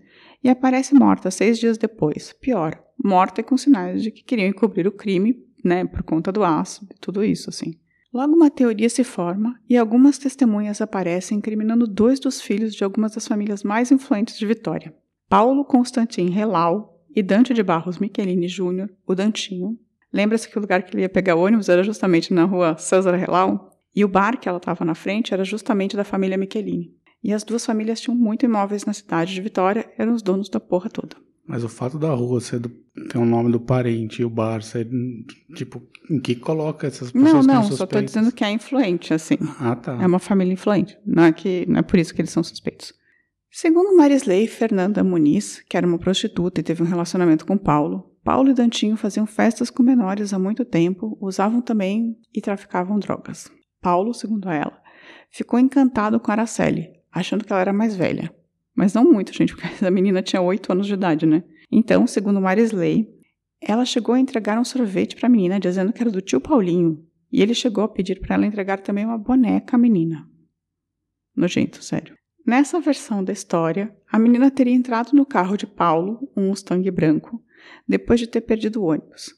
e 0.45 0.49
aparece 0.49 0.95
morta 0.95 1.29
seis 1.29 1.59
dias 1.59 1.77
depois? 1.77 2.33
Pior, 2.35 2.81
morta 3.05 3.41
e 3.41 3.45
com 3.45 3.57
sinais 3.57 4.01
de 4.01 4.13
que 4.13 4.23
queriam 4.23 4.47
encobrir 4.47 4.87
o 4.87 4.93
crime, 4.93 5.45
né, 5.65 5.85
por 5.85 6.05
conta 6.05 6.31
do 6.31 6.45
ácido 6.45 6.95
e 6.95 7.01
tudo 7.01 7.25
isso, 7.25 7.51
assim. 7.51 7.75
Logo, 8.13 8.37
uma 8.37 8.49
teoria 8.49 8.89
se 8.89 9.03
forma 9.03 9.59
e 9.69 9.77
algumas 9.77 10.19
testemunhas 10.19 10.81
aparecem 10.81 11.39
incriminando 11.39 11.89
dois 11.89 12.21
dos 12.21 12.41
filhos 12.41 12.73
de 12.73 12.85
algumas 12.85 13.13
das 13.13 13.27
famílias 13.27 13.65
mais 13.65 13.91
influentes 13.91 14.39
de 14.39 14.47
Vitória. 14.47 14.95
Paulo 15.29 15.65
Constantin 15.65 16.29
Relau 16.29 17.05
e 17.13 17.25
Dante 17.25 17.53
de 17.53 17.65
Barros 17.65 17.99
Michelini 17.99 18.47
Júnior, 18.47 18.89
o 19.05 19.17
Dantinho. 19.17 19.77
Lembra-se 20.13 20.49
que 20.49 20.57
o 20.57 20.61
lugar 20.61 20.85
que 20.85 20.95
ele 20.95 21.03
ia 21.03 21.09
pegar 21.09 21.35
ônibus 21.35 21.69
era 21.69 21.83
justamente 21.83 22.33
na 22.33 22.45
rua 22.45 22.77
César 22.79 23.17
Relau? 23.17 23.74
E 23.95 24.05
o 24.05 24.09
bar 24.09 24.39
que 24.39 24.49
ela 24.49 24.59
estava 24.59 24.85
na 24.85 24.95
frente 24.95 25.33
era 25.33 25.45
justamente 25.45 25.97
da 25.97 26.05
família 26.05 26.37
Michelini. 26.37 26.93
E 27.23 27.33
as 27.33 27.45
duas 27.45 27.65
famílias 27.65 28.01
tinham 28.01 28.17
muito 28.17 28.45
imóveis 28.45 28.85
na 28.85 28.93
cidade 28.93 29.33
de 29.33 29.41
Vitória, 29.41 29.91
eram 29.97 30.13
os 30.13 30.23
donos 30.23 30.49
da 30.49 30.61
porra 30.61 30.91
toda. 30.91 31.17
Mas 31.47 31.63
o 31.63 31.69
fato 31.69 31.99
da 31.99 32.11
rua 32.11 32.41
ser 32.41 32.59
do, 32.59 32.69
ter 32.69 33.19
o 33.19 33.25
nome 33.25 33.53
do 33.53 33.61
parente 33.61 34.23
e 34.23 34.25
o 34.25 34.31
bar 34.31 34.63
ser. 34.63 34.89
Tipo, 35.55 35.83
em 36.11 36.19
que 36.19 36.35
coloca 36.35 36.87
essas 36.87 37.13
pessoas 37.13 37.47
Não, 37.47 37.55
não, 37.55 37.63
só 37.65 37.77
suspeitas? 37.77 38.13
dizendo 38.13 38.33
que 38.33 38.43
é 38.43 38.51
influente, 38.51 39.13
assim. 39.13 39.37
Ah, 39.61 39.77
tá. 39.77 40.03
É 40.03 40.07
uma 40.07 40.19
família 40.19 40.53
influente. 40.53 40.97
Não 41.05 41.25
é, 41.25 41.33
que, 41.33 41.67
não 41.69 41.81
é 41.81 41.83
por 41.83 41.99
isso 41.99 42.15
que 42.15 42.21
eles 42.21 42.31
são 42.31 42.43
suspeitos. 42.43 42.95
Segundo 43.51 43.97
Marisley 43.97 44.49
Fernanda 44.49 45.05
Muniz, 45.05 45.63
que 45.69 45.77
era 45.77 45.87
uma 45.87 45.99
prostituta 45.99 46.61
e 46.61 46.65
teve 46.65 46.83
um 46.83 46.87
relacionamento 46.87 47.47
com 47.47 47.57
Paulo, 47.57 48.11
Paulo 48.25 48.51
e 48.51 48.55
Dantinho 48.55 48.97
faziam 48.97 49.27
festas 49.27 49.71
com 49.71 49.83
menores 49.83 50.33
há 50.33 50.39
muito 50.39 50.65
tempo, 50.65 51.17
usavam 51.21 51.61
também 51.61 52.17
e 52.35 52.41
traficavam 52.41 52.99
drogas. 52.99 53.51
Paulo, 53.85 54.15
segundo 54.15 54.49
ela, 54.49 54.83
ficou 55.31 55.61
encantado 55.61 56.19
com 56.19 56.33
Araceli, 56.33 56.89
achando 57.13 57.45
que 57.45 57.53
ela 57.53 57.61
era 57.61 57.73
mais 57.73 57.95
velha. 57.95 58.35
Mas 58.75 58.95
não 58.95 59.05
muito, 59.05 59.31
gente, 59.35 59.55
porque 59.55 59.85
a 59.85 59.91
menina 59.91 60.23
tinha 60.23 60.41
8 60.41 60.73
anos 60.73 60.87
de 60.87 60.95
idade, 60.95 61.27
né? 61.27 61.45
Então, 61.71 62.07
segundo 62.07 62.41
Marisley, 62.41 63.07
ela 63.61 63.85
chegou 63.85 64.15
a 64.15 64.19
entregar 64.19 64.59
um 64.59 64.65
sorvete 64.65 65.15
para 65.15 65.27
a 65.27 65.31
menina, 65.31 65.61
dizendo 65.61 65.93
que 65.93 66.01
era 66.01 66.11
do 66.11 66.23
tio 66.23 66.41
Paulinho, 66.41 67.07
e 67.31 67.43
ele 67.43 67.53
chegou 67.53 67.85
a 67.85 67.89
pedir 67.89 68.21
para 68.21 68.37
ela 68.37 68.47
entregar 68.47 68.81
também 68.81 69.05
uma 69.05 69.19
boneca 69.19 69.77
à 69.77 69.79
menina. 69.79 70.27
Nojento, 71.37 71.85
sério. 71.85 72.17
Nessa 72.47 72.81
versão 72.81 73.23
da 73.23 73.35
história, 73.35 73.95
a 74.11 74.19
menina 74.19 74.51
teria 74.51 74.75
entrado 74.75 75.13
no 75.13 75.27
carro 75.27 75.59
de 75.59 75.67
Paulo, 75.67 76.27
um 76.35 76.49
Mustang 76.49 76.91
branco, 76.91 77.43
depois 77.87 78.19
de 78.19 78.27
ter 78.27 78.41
perdido 78.41 78.81
o 78.81 78.87
ônibus. 78.87 79.35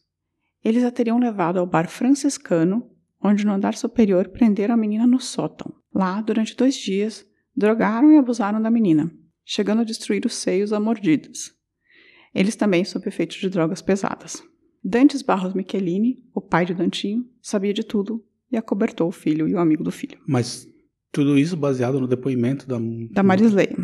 Eles 0.65 0.85
a 0.85 0.91
teriam 0.93 1.19
levado 1.19 1.59
ao 1.59 1.67
bar 1.67 1.88
franciscano, 1.88 2.91
onde 3.23 3.45
no 3.45 3.53
andar 3.53 3.75
superior 3.75 4.29
prenderam 4.29 4.75
a 4.75 4.77
menina 4.77 5.07
no 5.07 5.21
sótão. 5.21 5.75
Lá, 5.95 6.21
durante 6.21 6.57
dois 6.57 6.75
dias, 6.77 7.27
drogaram 7.57 8.13
e 8.13 8.19
abusaram 8.19 8.61
da 8.61 8.71
menina, 8.71 9.11
chegando 9.45 9.81
a 9.81 9.85
destruir 9.85 10.25
os 10.27 10.35
seios 10.35 10.73
a 10.73 10.81
mordidas. 10.81 11.53
Eles 12.35 12.55
também 12.55 12.85
sob 12.85 13.09
efeitos 13.09 13.39
de 13.39 13.49
drogas 13.49 13.81
pesadas. 13.81 14.43
Dantes 14.85 15.23
Barros 15.23 15.55
Michelini, 15.55 16.23
o 16.35 16.41
pai 16.41 16.67
de 16.67 16.75
Dantinho, 16.75 17.25
sabia 17.41 17.73
de 17.73 17.83
tudo 17.83 18.23
e 18.53 18.57
acobertou 18.57 19.09
o 19.09 19.13
filho 19.13 19.49
e 19.49 19.55
o 19.55 19.59
amigo 19.59 19.83
do 19.83 19.91
filho. 19.91 20.19
Mas 20.27 20.69
tudo 21.11 21.39
isso 21.39 21.57
baseado 21.57 21.99
no 21.99 22.07
depoimento 22.07 22.69
da. 22.69 22.77
Da 23.11 23.23
Marisley. 23.23 23.75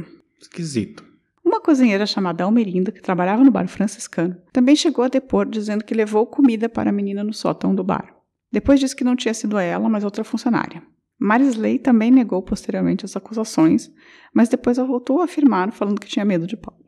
Esquisito. 0.41 1.05
Uma 1.45 1.61
cozinheira 1.61 2.07
chamada 2.07 2.45
Almerinda, 2.45 2.93
que 2.93 3.03
trabalhava 3.03 3.43
no 3.43 3.51
bar 3.51 3.67
franciscano, 3.69 4.37
também 4.53 4.77
chegou 4.77 5.05
a 5.05 5.09
depor 5.09 5.49
dizendo 5.49 5.85
que 5.85 5.95
levou 5.95 6.27
comida 6.27 6.69
para 6.69 6.91
a 6.91 6.93
menina 6.93 7.25
no 7.25 7.33
sótão 7.33 7.75
do 7.75 7.83
bar. 7.83 8.15
Depois 8.53 8.79
disse 8.79 8.95
que 8.95 9.05
não 9.05 9.17
tinha 9.17 9.33
sido 9.33 9.57
ela, 9.57 9.89
mas 9.89 10.05
outra 10.05 10.23
funcionária. 10.23 10.83
Marisley 11.19 11.79
também 11.79 12.11
negou 12.11 12.43
posteriormente 12.43 13.05
as 13.05 13.17
acusações, 13.17 13.91
mas 14.35 14.49
depois 14.49 14.77
voltou 14.77 15.21
a 15.21 15.25
afirmar, 15.25 15.73
falando 15.73 16.01
que 16.01 16.09
tinha 16.09 16.25
medo 16.25 16.47
de 16.47 16.57
Paulo. 16.57 16.83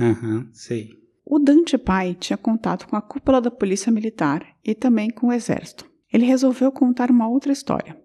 Aham, 0.00 0.48
sei. 0.52 0.98
O 1.24 1.38
Dante 1.38 1.78
pai 1.78 2.16
tinha 2.18 2.36
contato 2.36 2.88
com 2.88 2.96
a 2.96 3.02
cúpula 3.02 3.40
da 3.40 3.50
polícia 3.50 3.92
militar 3.92 4.56
e 4.64 4.74
também 4.74 5.10
com 5.10 5.28
o 5.28 5.32
exército. 5.32 5.88
Ele 6.12 6.26
resolveu 6.26 6.72
contar 6.72 7.10
uma 7.10 7.28
outra 7.28 7.52
história. 7.52 7.96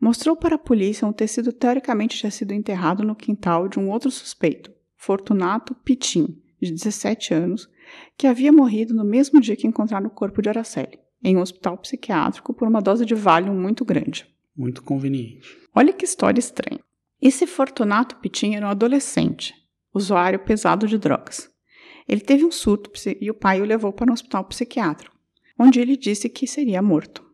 Mostrou 0.00 0.34
para 0.34 0.54
a 0.56 0.58
polícia 0.58 1.06
um 1.06 1.12
tecido 1.12 1.52
teoricamente 1.52 2.16
tinha 2.16 2.30
sido 2.30 2.52
enterrado 2.52 3.04
no 3.04 3.14
quintal 3.14 3.68
de 3.68 3.78
um 3.78 3.90
outro 3.90 4.10
suspeito, 4.10 4.72
Fortunato 4.96 5.74
Pitim, 5.74 6.40
de 6.60 6.72
17 6.72 7.34
anos, 7.34 7.68
que 8.16 8.26
havia 8.26 8.52
morrido 8.52 8.94
no 8.94 9.04
mesmo 9.04 9.40
dia 9.40 9.56
que 9.56 9.66
encontraram 9.66 10.06
o 10.06 10.10
corpo 10.10 10.42
de 10.42 10.48
Araceli, 10.48 10.98
em 11.22 11.36
um 11.36 11.40
hospital 11.40 11.76
psiquiátrico 11.78 12.54
por 12.54 12.68
uma 12.68 12.80
dose 12.80 13.04
de 13.04 13.14
Valium 13.14 13.54
muito 13.54 13.84
grande. 13.84 14.26
Muito 14.56 14.82
conveniente. 14.82 15.56
Olha 15.74 15.92
que 15.92 16.04
história 16.04 16.40
estranha. 16.40 16.80
Esse 17.20 17.46
Fortunato 17.46 18.16
Pitinho 18.16 18.56
era 18.56 18.66
um 18.66 18.70
adolescente, 18.70 19.54
usuário 19.92 20.38
pesado 20.38 20.86
de 20.86 20.98
drogas. 20.98 21.50
Ele 22.08 22.20
teve 22.20 22.44
um 22.44 22.50
surto 22.50 22.90
e 23.20 23.30
o 23.30 23.34
pai 23.34 23.60
o 23.60 23.64
levou 23.64 23.92
para 23.92 24.10
um 24.10 24.14
hospital 24.14 24.44
psiquiátrico, 24.44 25.16
onde 25.58 25.80
ele 25.80 25.96
disse 25.96 26.28
que 26.28 26.46
seria 26.46 26.80
morto. 26.80 27.24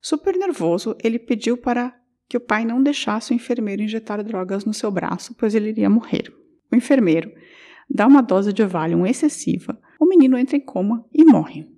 Super 0.00 0.36
nervoso, 0.36 0.96
ele 1.02 1.18
pediu 1.18 1.56
para 1.56 1.94
que 2.28 2.36
o 2.36 2.40
pai 2.40 2.64
não 2.64 2.82
deixasse 2.82 3.32
o 3.32 3.34
enfermeiro 3.34 3.82
injetar 3.82 4.22
drogas 4.22 4.64
no 4.64 4.72
seu 4.72 4.90
braço, 4.90 5.34
pois 5.34 5.54
ele 5.54 5.70
iria 5.70 5.90
morrer. 5.90 6.32
O 6.72 6.76
enfermeiro 6.76 7.32
dá 7.88 8.06
uma 8.06 8.22
dose 8.22 8.52
de 8.52 8.64
Valium 8.64 9.04
excessiva, 9.04 9.80
o 9.98 10.06
menino 10.06 10.38
entra 10.38 10.56
em 10.56 10.60
coma 10.60 11.04
e 11.12 11.24
morre. 11.24 11.68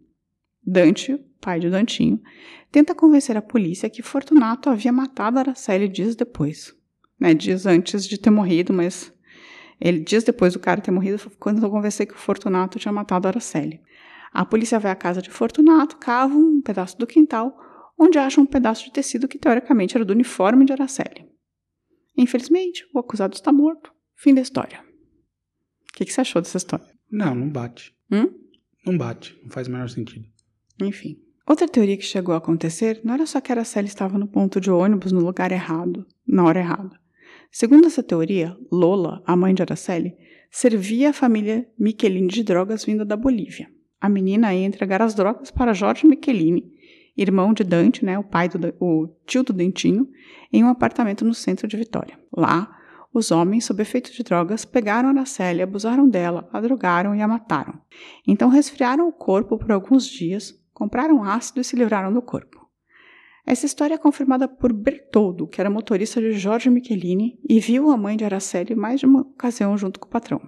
Dante, 0.65 1.19
pai 1.43 1.59
de 1.61 1.69
Dantinho, 1.69 2.23
tenta 2.71 2.95
convencer 2.95 3.37
a 3.37 3.43
polícia 3.43 3.91
que 3.91 4.01
Fortunato 4.01 4.71
havia 4.71 4.93
matado 4.93 5.41
Araceli 5.41 5.89
dias 5.89 6.15
depois. 6.15 6.75
Né, 7.21 7.35
dias 7.35 7.67
antes 7.67 8.07
de 8.07 8.19
ter 8.19 8.31
morrido, 8.31 8.73
mas 8.73 9.13
ele, 9.81 10.01
dias 10.01 10.25
depois 10.25 10.55
do 10.55 10.61
cara 10.61 10.81
ter 10.81 10.91
morrido, 10.91 11.21
quando 11.39 11.63
eu 11.63 11.71
conversei 11.71 12.07
que 12.07 12.15
o 12.15 12.19
Fortunato 12.19 12.79
tinha 12.79 12.93
matado 12.93 13.29
Araceli. 13.29 13.81
A 14.33 14.45
polícia 14.45 14.79
vai 14.79 14.91
à 14.91 14.95
casa 14.95 15.21
de 15.21 15.31
Fortunato, 15.31 15.97
cava 15.99 16.35
um 16.35 16.63
pedaço 16.63 16.99
do 16.99 17.07
quintal, 17.07 17.55
onde 17.99 18.19
acha 18.19 18.41
um 18.41 18.47
pedaço 18.47 18.85
de 18.85 18.93
tecido 18.93 19.29
que 19.29 19.39
teoricamente 19.39 19.97
era 19.97 20.05
do 20.05 20.13
uniforme 20.13 20.65
de 20.65 20.73
Araceli. 20.73 21.29
Infelizmente, 22.17 22.87
o 22.95 22.99
acusado 22.99 23.35
está 23.35 23.53
morto. 23.53 23.93
Fim 24.15 24.35
da 24.35 24.41
história. 24.41 24.81
O 25.91 25.93
que, 25.95 26.05
que 26.05 26.13
você 26.13 26.21
achou 26.21 26.41
dessa 26.41 26.57
história? 26.57 26.87
Não, 27.11 27.35
não 27.35 27.49
bate. 27.49 27.95
Hum? 28.11 28.33
Não 28.87 28.97
bate, 28.97 29.39
não 29.43 29.51
faz 29.51 29.69
o 29.69 29.71
menor 29.71 29.89
sentido. 29.89 30.27
Enfim. 30.81 31.21
Outra 31.47 31.67
teoria 31.67 31.97
que 31.97 32.05
chegou 32.05 32.35
a 32.35 32.39
acontecer 32.39 33.01
não 33.03 33.15
era 33.15 33.27
só 33.27 33.41
que 33.41 33.51
Araceli 33.51 33.89
estava 33.89 34.17
no 34.17 34.29
ponto 34.29 34.61
de 34.61 34.71
ônibus 34.71 35.11
no 35.13 35.21
lugar 35.21 35.51
errado, 35.51 36.07
na 36.27 36.45
hora 36.45 36.61
errada. 36.61 37.01
Segundo 37.51 37.87
essa 37.87 38.03
teoria, 38.03 38.57
Lola, 38.71 39.23
a 39.27 39.37
mãe 39.37 39.53
de 39.53 39.63
Araceli, 39.63 40.15
servia 40.51 41.11
a 41.11 41.13
família 41.13 41.69
Michelini 41.79 42.29
de 42.29 42.43
drogas 42.43 42.85
vinda 42.85 43.05
da 43.05 43.17
Bolívia. 43.17 43.69
A 44.01 44.09
menina 44.09 44.55
ia 44.55 44.67
entregar 44.67 45.03
as 45.03 45.15
drogas 45.15 45.51
para 45.51 45.75
Jorge 45.75 46.07
Michelini, 46.07 46.73
irmão 47.17 47.53
de 47.53 47.65
Dante, 47.65 48.05
né, 48.05 48.19
o 48.19 48.25
pai 48.25 48.49
do 48.49 48.75
o 48.81 49.09
tio 49.27 49.43
do 49.43 49.53
Dentinho, 49.53 50.09
em 50.53 50.65
um 50.65 50.69
apartamento 50.69 51.25
no 51.25 51.35
centro 51.35 51.69
de 51.69 51.77
Vitória. 51.77 52.19
Lá, 52.35 52.75
os 53.13 53.31
homens, 53.31 53.67
sob 53.67 53.83
efeito 53.83 54.11
de 54.13 54.23
drogas, 54.23 54.65
pegaram 54.65 55.11
Araceli, 55.11 55.61
abusaram 55.61 56.09
dela, 56.09 56.49
a 56.53 56.61
drogaram 56.61 57.15
e 57.15 57.21
a 57.21 57.29
mataram. 57.29 57.79
Então 58.27 58.49
resfriaram 58.49 59.09
o 59.09 59.13
corpo 59.13 59.59
por 59.59 59.71
alguns 59.71 60.07
dias, 60.07 60.55
compraram 60.73 61.23
ácido 61.23 61.61
e 61.61 61.65
se 61.65 61.77
livraram 61.77 62.13
do 62.13 62.23
corpo. 62.23 62.63
Essa 63.45 63.67
história 63.67 63.95
é 63.95 63.99
confirmada 63.99 64.47
por 64.47 64.73
Bertoldo, 64.73 65.49
que 65.49 65.61
era 65.61 65.69
motorista 65.69 66.21
de 66.21 66.33
Jorge 66.33 66.71
Michelini 66.71 67.39
e 67.49 67.59
viu 67.59 67.91
a 67.91 67.97
mãe 67.97 68.17
de 68.17 68.25
Araceli 68.25 68.75
mais 68.75 69.01
de 69.01 69.07
uma 69.07 69.23
ocasião 69.23 69.77
junto 69.77 69.99
com 69.99 70.07
o 70.07 70.11
patrão. 70.11 70.41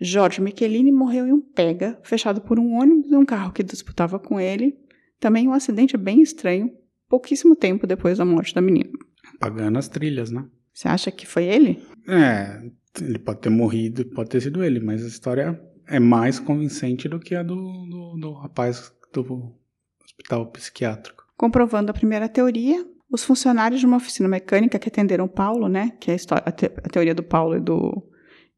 Jorge 0.00 0.40
Michelini 0.40 0.90
morreu 0.90 1.26
em 1.26 1.32
um 1.32 1.40
pega, 1.40 2.00
fechado 2.02 2.40
por 2.40 2.58
um 2.58 2.72
ônibus 2.72 3.12
e 3.12 3.16
um 3.16 3.24
carro 3.24 3.52
que 3.52 3.62
disputava 3.62 4.18
com 4.18 4.40
ele, 4.40 4.76
também 5.20 5.46
um 5.46 5.52
acidente 5.52 5.96
bem 5.96 6.22
estranho, 6.22 6.72
pouquíssimo 7.08 7.54
tempo 7.54 7.86
depois 7.86 8.18
da 8.18 8.24
morte 8.24 8.54
da 8.54 8.60
menina. 8.60 8.90
Pagando 9.38 9.78
as 9.78 9.88
trilhas, 9.88 10.30
né? 10.30 10.44
Você 10.72 10.88
acha 10.88 11.10
que 11.10 11.26
foi 11.26 11.44
ele? 11.44 11.80
É, 12.08 12.60
ele 13.00 13.18
pode 13.18 13.40
ter 13.40 13.50
morrido, 13.50 14.04
pode 14.06 14.30
ter 14.30 14.40
sido 14.40 14.64
ele, 14.64 14.80
mas 14.80 15.04
a 15.04 15.08
história 15.08 15.62
é 15.86 16.00
mais 16.00 16.40
convincente 16.40 17.08
do 17.08 17.20
que 17.20 17.34
a 17.34 17.42
do, 17.42 17.54
do, 17.54 18.16
do 18.18 18.32
rapaz 18.32 18.92
do 19.12 19.52
hospital 20.04 20.46
psiquiátrico. 20.46 21.24
Comprovando 21.36 21.90
a 21.90 21.94
primeira 21.94 22.28
teoria, 22.28 22.86
os 23.10 23.24
funcionários 23.24 23.80
de 23.80 23.86
uma 23.86 23.96
oficina 23.98 24.28
mecânica 24.28 24.78
que 24.78 24.88
atenderam 24.88 25.28
Paulo, 25.28 25.68
né, 25.68 25.92
que 26.00 26.10
é 26.10 26.14
a, 26.14 26.16
história, 26.16 26.44
a, 26.46 26.50
te, 26.50 26.66
a 26.66 26.88
teoria 26.88 27.14
do 27.14 27.22
Paulo 27.22 27.56
e 27.56 27.60
do, 27.60 28.02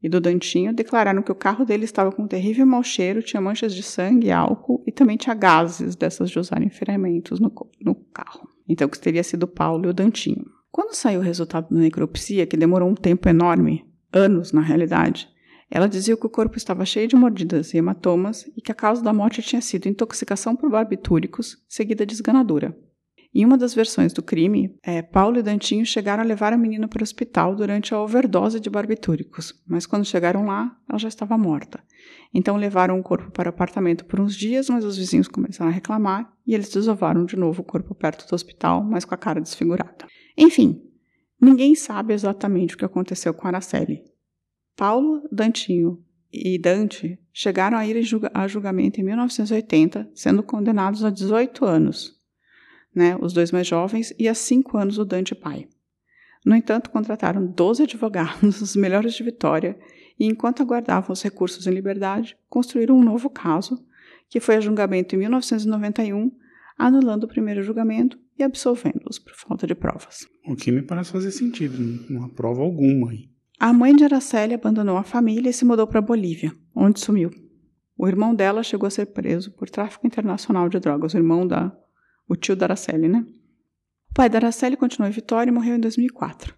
e 0.01 0.07
do 0.07 0.21
Dantinho, 0.21 0.73
declararam 0.73 1.21
que 1.21 1.31
o 1.31 1.35
carro 1.35 1.65
dele 1.65 1.83
estava 1.83 2.11
com 2.11 2.23
um 2.23 2.27
terrível 2.27 2.65
mau 2.65 2.83
cheiro, 2.83 3.21
tinha 3.21 3.41
manchas 3.41 3.73
de 3.73 3.83
sangue, 3.83 4.31
álcool 4.31 4.83
e 4.87 4.91
também 4.91 5.17
tinha 5.17 5.35
gases 5.35 5.95
dessas 5.95 6.29
de 6.29 6.39
usarem 6.39 6.69
ferimentos 6.69 7.39
no, 7.39 7.51
no 7.81 7.95
carro. 8.13 8.47
Então, 8.67 8.87
que 8.87 8.99
teria 8.99 9.23
sido 9.23 9.43
o 9.43 9.47
Paulo 9.47 9.85
e 9.85 9.89
o 9.89 9.93
Dantinho. 9.93 10.45
Quando 10.71 10.93
saiu 10.93 11.19
o 11.19 11.23
resultado 11.23 11.73
da 11.73 11.79
necropsia, 11.79 12.45
que 12.45 12.57
demorou 12.57 12.89
um 12.89 12.95
tempo 12.95 13.27
enorme, 13.27 13.85
anos 14.11 14.51
na 14.51 14.61
realidade, 14.61 15.27
ela 15.69 15.87
dizia 15.87 16.15
que 16.15 16.25
o 16.25 16.29
corpo 16.29 16.57
estava 16.57 16.85
cheio 16.85 17.07
de 17.07 17.15
mordidas 17.15 17.73
e 17.73 17.77
hematomas 17.77 18.45
e 18.55 18.61
que 18.61 18.71
a 18.71 18.75
causa 18.75 19.01
da 19.03 19.13
morte 19.13 19.41
tinha 19.41 19.61
sido 19.61 19.87
intoxicação 19.87 20.55
por 20.55 20.69
barbitúricos, 20.69 21.57
seguida 21.67 22.05
de 22.05 22.13
esganadura. 22.13 22.77
Em 23.37 23.43
uma 23.43 23.57
das 23.57 23.73
versões 23.73 24.13
do 24.13 24.23
crime, 24.23 24.73
é, 24.81 25.01
Paulo 25.01 25.37
e 25.37 25.43
Dantinho 25.43 25.85
chegaram 25.85 26.23
a 26.23 26.25
levar 26.25 26.53
a 26.53 26.57
menina 26.57 26.87
para 26.87 27.01
o 27.01 27.03
hospital 27.03 27.53
durante 27.53 27.93
a 27.93 27.99
overdose 27.99 28.61
de 28.61 28.69
barbitúricos, 28.69 29.53
mas 29.67 29.85
quando 29.85 30.05
chegaram 30.05 30.45
lá, 30.45 30.73
ela 30.89 30.97
já 30.97 31.09
estava 31.09 31.37
morta. 31.37 31.83
Então 32.33 32.55
levaram 32.55 32.97
o 32.97 33.03
corpo 33.03 33.29
para 33.31 33.49
o 33.49 33.49
apartamento 33.49 34.05
por 34.05 34.21
uns 34.21 34.37
dias, 34.37 34.69
mas 34.69 34.85
os 34.85 34.95
vizinhos 34.95 35.27
começaram 35.27 35.69
a 35.69 35.73
reclamar 35.73 36.31
e 36.47 36.53
eles 36.55 36.69
desovaram 36.69 37.25
de 37.25 37.35
novo 37.35 37.61
o 37.61 37.65
corpo 37.65 37.93
perto 37.93 38.25
do 38.25 38.33
hospital, 38.33 38.81
mas 38.81 39.03
com 39.03 39.13
a 39.13 39.17
cara 39.17 39.41
desfigurada. 39.41 40.07
Enfim, 40.37 40.81
ninguém 41.41 41.75
sabe 41.75 42.13
exatamente 42.13 42.75
o 42.75 42.77
que 42.77 42.85
aconteceu 42.85 43.33
com 43.33 43.49
Araceli. 43.49 44.14
Paulo, 44.75 45.27
Dantinho 45.31 46.03
e 46.31 46.59
Dante 46.59 47.17
chegaram 47.31 47.77
a 47.77 47.87
ir 47.87 47.97
a 48.33 48.47
julgamento 48.47 48.99
em 48.99 49.03
1980, 49.03 50.11
sendo 50.13 50.43
condenados 50.43 51.03
a 51.03 51.09
18 51.09 51.65
anos, 51.65 52.19
né, 52.93 53.17
os 53.21 53.31
dois 53.33 53.51
mais 53.51 53.67
jovens, 53.67 54.13
e 54.19 54.27
a 54.27 54.33
5 54.33 54.77
anos 54.77 54.97
o 54.97 55.05
Dante 55.05 55.33
pai. 55.33 55.67
No 56.45 56.55
entanto, 56.55 56.89
contrataram 56.89 57.45
12 57.45 57.83
advogados, 57.83 58.61
os 58.61 58.75
melhores 58.75 59.13
de 59.13 59.23
Vitória, 59.23 59.79
e 60.19 60.25
enquanto 60.25 60.61
aguardavam 60.61 61.11
os 61.11 61.21
recursos 61.21 61.65
em 61.67 61.71
liberdade, 61.71 62.37
construíram 62.49 62.97
um 62.97 63.03
novo 63.03 63.29
caso, 63.29 63.83
que 64.29 64.39
foi 64.39 64.55
a 64.55 64.61
julgamento 64.61 65.15
em 65.15 65.19
1991, 65.19 66.31
anulando 66.77 67.23
o 67.23 67.27
primeiro 67.27 67.63
julgamento 67.63 68.19
e 68.37 68.43
absolvendo-os 68.43 69.19
por 69.19 69.33
falta 69.33 69.65
de 69.65 69.73
provas. 69.73 70.27
O 70.45 70.55
que 70.55 70.71
me 70.71 70.81
parece 70.81 71.11
fazer 71.11 71.31
sentido, 71.31 71.77
não 72.09 72.23
há 72.23 72.29
prova 72.29 72.61
alguma 72.61 73.11
aí. 73.11 73.34
A 73.59 73.71
mãe 73.71 73.95
de 73.95 74.03
Araceli 74.03 74.53
abandonou 74.53 74.97
a 74.97 75.03
família 75.03 75.49
e 75.49 75.53
se 75.53 75.63
mudou 75.63 75.87
para 75.87 76.01
Bolívia, 76.01 76.53
onde 76.75 76.99
sumiu. 76.99 77.31
O 77.97 78.07
irmão 78.07 78.35
dela 78.35 78.61
chegou 78.63 78.85
a 78.85 78.89
ser 78.89 79.05
preso 79.07 79.51
por 79.51 79.69
tráfico 79.69 80.05
internacional 80.05 80.67
de 80.67 80.79
drogas, 80.79 81.13
o 81.13 81.17
irmão 81.17 81.47
da. 81.47 81.71
o 82.27 82.35
tio 82.35 82.55
da 82.55 82.65
Araceli, 82.65 83.07
né? 83.07 83.25
O 84.11 84.13
pai 84.13 84.29
da 84.29 84.39
Araceli 84.39 84.75
continuou 84.75 85.09
em 85.09 85.13
Vitória 85.13 85.49
e 85.49 85.53
morreu 85.53 85.75
em 85.75 85.79
2004. 85.79 86.53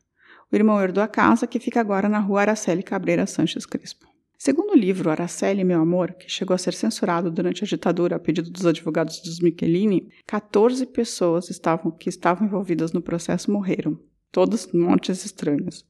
O 0.51 0.55
irmão 0.55 0.81
herdou 0.81 1.03
a 1.03 1.07
casa, 1.07 1.45
que 1.45 1.59
fica 1.59 1.79
agora 1.79 2.09
na 2.09 2.19
rua 2.19 2.41
Araceli 2.41 2.81
Cabreira 2.81 3.27
Sanches 3.27 3.65
Crespo. 3.65 4.07
Segundo 4.37 4.71
o 4.71 4.77
livro 4.77 5.09
Araceli, 5.09 5.63
Meu 5.63 5.81
Amor, 5.81 6.13
que 6.13 6.29
chegou 6.29 6.53
a 6.53 6.57
ser 6.57 6.73
censurado 6.73 7.29
durante 7.31 7.63
a 7.63 7.67
ditadura 7.67 8.15
a 8.15 8.19
pedido 8.19 8.49
dos 8.49 8.65
advogados 8.65 9.19
dos 9.21 9.39
Michelini, 9.39 10.09
14 10.25 10.85
pessoas 10.87 11.49
estavam, 11.49 11.91
que 11.91 12.09
estavam 12.09 12.47
envolvidas 12.47 12.91
no 12.91 13.01
processo 13.01 13.51
morreram, 13.51 13.99
todas 14.31 14.71
mortes 14.71 15.25
estranhas. 15.25 15.83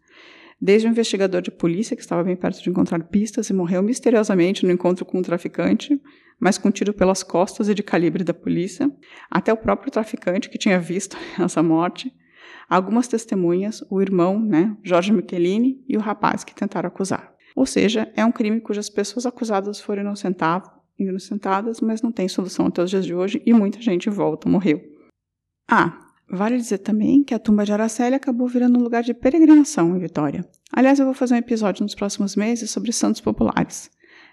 Desde 0.60 0.88
um 0.88 0.92
investigador 0.92 1.42
de 1.42 1.52
polícia, 1.52 1.96
que 1.96 2.02
estava 2.02 2.24
bem 2.24 2.36
perto 2.36 2.62
de 2.62 2.70
encontrar 2.70 3.04
pistas 3.04 3.50
e 3.50 3.54
morreu 3.54 3.84
misteriosamente 3.84 4.66
no 4.66 4.72
encontro 4.72 5.06
com 5.06 5.20
um 5.20 5.22
traficante, 5.22 6.02
mas 6.40 6.58
com 6.58 6.72
tiro 6.72 6.94
pelas 6.94 7.22
costas 7.22 7.70
e 7.70 7.76
de 7.76 7.84
calibre 7.84 8.24
da 8.24 8.34
polícia, 8.34 8.92
até 9.30 9.54
o 9.54 9.58
próprio 9.58 9.92
traficante 9.92 10.50
que 10.50 10.58
tinha 10.58 10.80
visto 10.80 11.16
essa 11.40 11.62
morte, 11.62 12.12
algumas 12.68 13.08
testemunhas, 13.08 13.84
o 13.90 14.02
irmão, 14.02 14.40
né, 14.40 14.76
Jorge 14.84 15.12
Michelini, 15.12 15.84
e 15.88 15.96
o 15.96 16.02
rapaz 16.02 16.44
que 16.44 16.56
tentaram 16.56 16.88
acusar. 16.88 17.34
Ou 17.56 17.66
seja, 17.66 18.12
é 18.16 18.26
um 18.26 18.32
crime 18.32 18.60
cujas 18.60 18.90
pessoas 18.90 19.26
acusadas 19.26 19.80
foram 19.80 20.04
inocentadas, 21.00 21.82
mas 21.82 22.02
não 22.02 22.12
tem 22.12 22.28
solução 22.28 22.68
até 22.68 22.84
os 22.84 22.90
dias 22.90 23.06
de 23.06 23.14
hoje 23.14 23.42
e 23.46 23.54
muita 23.54 23.82
gente 23.82 24.10
volta, 24.10 24.50
morreu. 24.50 24.82
Ah, 25.70 26.07
vale 26.30 26.58
dizer 26.58 26.80
também 26.80 27.24
que 27.24 27.34
a 27.34 27.40
tumba 27.40 27.66
de 27.66 27.72
Araceli 27.72 28.16
acabou 28.16 28.48
virando 28.48 28.80
um 28.80 28.84
lugar 28.84 29.04
de 29.04 29.14
peregrinação 29.14 29.96
em 29.96 30.00
Vitória. 30.00 30.46
Aliás, 30.72 31.00
eu 31.00 31.06
vou 31.06 31.14
fazer 31.14 31.36
um 31.36 31.38
episódio 31.38 31.84
nos 31.84 31.96
próximos 31.96 32.36
meses 32.36 32.70
sobre 32.72 32.92
santos 32.92 33.22
populares, 33.22 33.90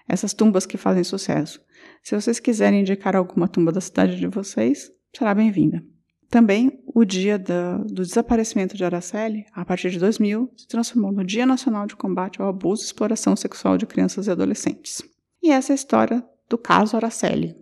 essas 0.07 0.33
tumbas 0.33 0.65
que 0.65 0.77
fazem 0.77 1.03
sucesso. 1.03 1.59
Se 2.03 2.15
vocês 2.15 2.39
quiserem 2.39 2.81
indicar 2.81 3.15
alguma 3.15 3.47
tumba 3.47 3.71
da 3.71 3.81
cidade 3.81 4.17
de 4.17 4.27
vocês, 4.27 4.91
será 5.15 5.33
bem-vinda. 5.33 5.83
Também, 6.29 6.83
o 6.87 7.05
dia 7.05 7.37
do 7.37 8.03
desaparecimento 8.03 8.75
de 8.75 8.83
Araceli, 8.83 9.45
a 9.53 9.63
partir 9.63 9.89
de 9.89 9.99
2000, 9.99 10.51
se 10.57 10.67
transformou 10.67 11.11
no 11.11 11.23
Dia 11.23 11.45
Nacional 11.45 11.85
de 11.85 11.95
Combate 11.95 12.41
ao 12.41 12.49
Abuso 12.49 12.81
e 12.81 12.85
Exploração 12.85 13.35
Sexual 13.35 13.77
de 13.77 13.85
Crianças 13.85 14.27
e 14.27 14.31
Adolescentes. 14.31 15.03
E 15.41 15.51
essa 15.51 15.71
é 15.71 15.73
a 15.73 15.75
história 15.75 16.25
do 16.49 16.57
caso 16.57 16.97
Araceli. 16.97 17.55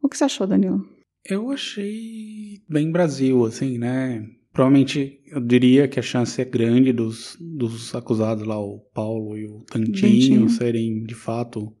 O 0.00 0.08
que 0.08 0.16
você 0.16 0.24
achou, 0.24 0.46
Danilo? 0.46 0.84
Eu 1.24 1.50
achei 1.50 2.60
bem 2.68 2.90
Brasil, 2.90 3.44
assim, 3.44 3.78
né? 3.78 4.28
Provavelmente 4.52 5.20
eu 5.26 5.40
diria 5.40 5.88
que 5.88 5.98
a 5.98 6.02
chance 6.02 6.40
é 6.40 6.44
grande 6.44 6.92
dos, 6.92 7.36
dos 7.40 7.94
acusados 7.94 8.46
lá, 8.46 8.58
o 8.58 8.80
Paulo 8.92 9.36
e 9.36 9.46
o 9.46 9.60
Tantinho, 9.60 10.48
serem 10.48 11.04
de 11.04 11.14
fato 11.14 11.74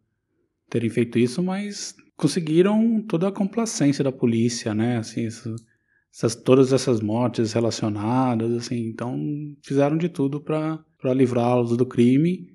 terem 0.70 0.88
feito 0.88 1.18
isso, 1.18 1.42
mas 1.42 1.94
conseguiram 2.16 3.02
toda 3.02 3.28
a 3.28 3.32
complacência 3.32 4.02
da 4.02 4.10
polícia, 4.10 4.72
né? 4.74 4.96
Assim, 4.96 5.26
essas, 5.26 6.34
todas 6.34 6.72
essas 6.72 7.00
mortes 7.00 7.52
relacionadas, 7.52 8.52
assim, 8.52 8.86
então 8.86 9.20
fizeram 9.62 9.98
de 9.98 10.08
tudo 10.08 10.40
para 10.40 11.12
livrá-los 11.14 11.76
do 11.76 11.84
crime 11.84 12.48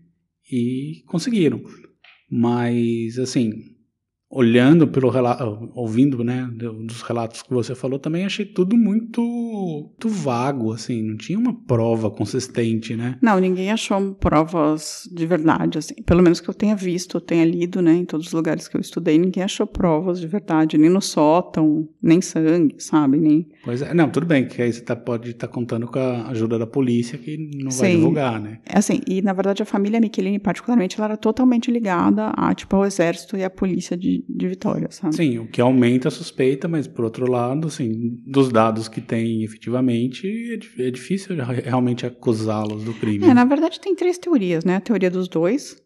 e 0.51 1.03
conseguiram. 1.05 1.61
Mas, 2.29 3.19
assim, 3.19 3.76
olhando 4.29 4.87
pelo 4.87 5.09
relato, 5.09 5.71
ouvindo, 5.73 6.23
né, 6.23 6.49
dos 6.53 7.01
relatos 7.01 7.41
que 7.41 7.53
você 7.53 7.73
falou, 7.73 7.97
também 7.97 8.25
achei 8.25 8.45
tudo 8.45 8.75
muito, 8.77 9.21
muito 9.21 10.09
vago, 10.09 10.73
assim, 10.73 11.01
não 11.01 11.15
tinha 11.15 11.39
uma 11.39 11.53
prova 11.65 12.11
consistente, 12.11 12.95
né? 12.95 13.17
Não, 13.21 13.39
ninguém 13.39 13.71
achou 13.71 14.13
provas 14.15 15.09
de 15.13 15.25
verdade, 15.25 15.77
assim, 15.77 15.95
pelo 16.05 16.21
menos 16.21 16.39
que 16.39 16.49
eu 16.49 16.53
tenha 16.53 16.75
visto, 16.75 17.21
tenha 17.21 17.45
lido, 17.45 17.81
né, 17.81 17.93
em 17.93 18.05
todos 18.05 18.27
os 18.27 18.33
lugares 18.33 18.67
que 18.67 18.75
eu 18.75 18.81
estudei, 18.81 19.17
ninguém 19.17 19.43
achou 19.43 19.65
provas 19.65 20.19
de 20.19 20.27
verdade, 20.27 20.77
nem 20.77 20.89
no 20.89 21.01
sótão, 21.01 21.87
nem 22.01 22.21
sangue, 22.21 22.75
sabe, 22.79 23.17
nem... 23.17 23.47
Pois 23.63 23.81
é, 23.81 23.93
não, 23.93 24.09
tudo 24.09 24.25
bem, 24.25 24.45
que 24.45 24.61
aí 24.61 24.71
você 24.71 24.81
tá, 24.81 24.95
pode 24.95 25.31
estar 25.31 25.47
tá 25.47 25.53
contando 25.53 25.87
com 25.87 25.99
a 25.99 26.29
ajuda 26.29 26.59
da 26.59 26.67
polícia 26.67 27.17
que 27.17 27.37
não 27.55 27.71
Sim. 27.71 27.79
vai 27.79 27.91
divulgar, 27.91 28.41
né? 28.41 28.59
É 28.65 28.77
assim, 28.77 28.99
e 29.07 29.21
na 29.21 29.33
verdade 29.33 29.63
a 29.63 29.65
família 29.65 29.99
Michelini, 29.99 30.39
particularmente, 30.39 30.97
ela 30.97 31.07
era 31.07 31.17
totalmente 31.17 31.71
ligada 31.71 32.31
a, 32.35 32.53
tipo, 32.53 32.75
ao 32.75 32.85
exército 32.85 33.37
e 33.37 33.43
à 33.43 33.49
polícia 33.49 33.95
de 33.95 34.16
de, 34.27 34.47
vitória, 34.47 34.87
sabe? 34.91 35.15
Sim, 35.15 35.39
o 35.39 35.47
que 35.47 35.61
aumenta 35.61 36.07
a 36.07 36.11
suspeita, 36.11 36.67
mas 36.67 36.87
por 36.87 37.05
outro 37.05 37.29
lado, 37.29 37.67
assim, 37.67 38.17
dos 38.25 38.49
dados 38.49 38.87
que 38.87 39.01
tem 39.01 39.43
efetivamente, 39.43 40.27
é, 40.77 40.87
é 40.87 40.91
difícil 40.91 41.35
realmente 41.63 42.05
acusá-los 42.05 42.83
do 42.83 42.93
crime. 42.93 43.25
É, 43.25 43.33
na 43.33 43.45
verdade 43.45 43.79
tem 43.79 43.95
três 43.95 44.17
teorias, 44.17 44.63
né? 44.63 44.75
A 44.75 44.81
teoria 44.81 45.11
dos 45.11 45.27
dois, 45.27 45.81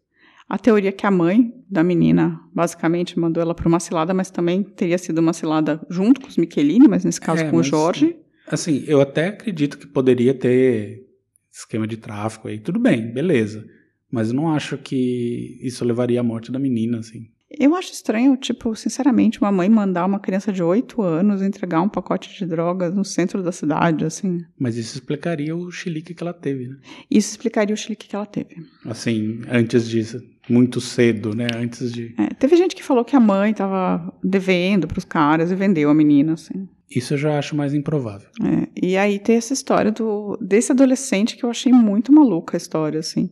a 0.48 0.58
teoria 0.58 0.92
que 0.92 1.06
a 1.06 1.10
mãe 1.10 1.52
da 1.70 1.82
menina 1.82 2.40
basicamente 2.54 3.18
mandou 3.18 3.42
ela 3.42 3.54
para 3.54 3.68
uma 3.68 3.80
cilada, 3.80 4.12
mas 4.12 4.30
também 4.30 4.62
teria 4.62 4.98
sido 4.98 5.18
uma 5.18 5.32
cilada 5.32 5.80
junto 5.88 6.20
com 6.20 6.28
os 6.28 6.36
Michelini, 6.36 6.88
mas 6.88 7.04
nesse 7.04 7.20
caso 7.20 7.42
é, 7.42 7.50
com 7.50 7.56
mas, 7.56 7.66
o 7.66 7.70
Jorge. 7.70 8.16
Assim, 8.46 8.84
eu 8.86 9.00
até 9.00 9.28
acredito 9.28 9.78
que 9.78 9.86
poderia 9.86 10.34
ter 10.34 11.06
esquema 11.50 11.86
de 11.86 11.96
tráfico 11.96 12.48
aí, 12.48 12.58
tudo 12.58 12.78
bem, 12.78 13.12
beleza. 13.12 13.64
Mas 14.10 14.28
eu 14.28 14.34
não 14.34 14.52
acho 14.52 14.76
que 14.76 15.58
isso 15.62 15.84
levaria 15.86 16.20
à 16.20 16.22
morte 16.22 16.52
da 16.52 16.58
menina, 16.58 16.98
assim. 16.98 17.30
Eu 17.58 17.74
acho 17.74 17.92
estranho, 17.92 18.36
tipo, 18.36 18.74
sinceramente, 18.74 19.40
uma 19.40 19.52
mãe 19.52 19.68
mandar 19.68 20.06
uma 20.06 20.20
criança 20.20 20.52
de 20.52 20.62
8 20.62 21.02
anos 21.02 21.42
entregar 21.42 21.80
um 21.82 21.88
pacote 21.88 22.36
de 22.36 22.46
drogas 22.46 22.94
no 22.94 23.04
centro 23.04 23.42
da 23.42 23.52
cidade, 23.52 24.04
assim. 24.04 24.44
Mas 24.58 24.76
isso 24.76 24.94
explicaria 24.96 25.54
o 25.54 25.70
chilique 25.70 26.14
que 26.14 26.22
ela 26.22 26.32
teve, 26.32 26.68
né? 26.68 26.76
Isso 27.10 27.30
explicaria 27.30 27.74
o 27.74 27.76
chilique 27.76 28.08
que 28.08 28.16
ela 28.16 28.26
teve. 28.26 28.56
Assim, 28.84 29.42
antes 29.48 29.88
disso, 29.88 30.20
muito 30.48 30.80
cedo, 30.80 31.34
né? 31.34 31.46
Antes 31.54 31.92
de. 31.92 32.14
É, 32.18 32.34
teve 32.34 32.56
gente 32.56 32.74
que 32.74 32.82
falou 32.82 33.04
que 33.04 33.16
a 33.16 33.20
mãe 33.20 33.54
tava 33.54 34.12
devendo 34.22 34.86
pros 34.86 35.04
caras 35.04 35.50
e 35.50 35.54
vendeu 35.54 35.90
a 35.90 35.94
menina, 35.94 36.34
assim. 36.34 36.68
Isso 36.90 37.14
eu 37.14 37.18
já 37.18 37.38
acho 37.38 37.56
mais 37.56 37.72
improvável. 37.72 38.28
É, 38.42 38.68
e 38.80 38.96
aí 38.96 39.18
tem 39.18 39.36
essa 39.36 39.52
história 39.52 39.90
do, 39.90 40.36
desse 40.40 40.72
adolescente 40.72 41.36
que 41.36 41.44
eu 41.44 41.50
achei 41.50 41.72
muito 41.72 42.12
maluca 42.12 42.56
a 42.56 42.58
história, 42.58 43.00
assim. 43.00 43.30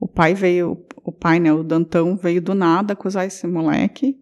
O 0.00 0.06
pai 0.06 0.34
veio, 0.34 0.76
o 1.08 1.12
pai, 1.12 1.40
né, 1.40 1.52
o 1.52 1.62
Dantão, 1.62 2.16
veio 2.16 2.40
do 2.40 2.54
nada 2.54 2.92
acusar 2.92 3.26
esse 3.26 3.46
moleque. 3.46 4.16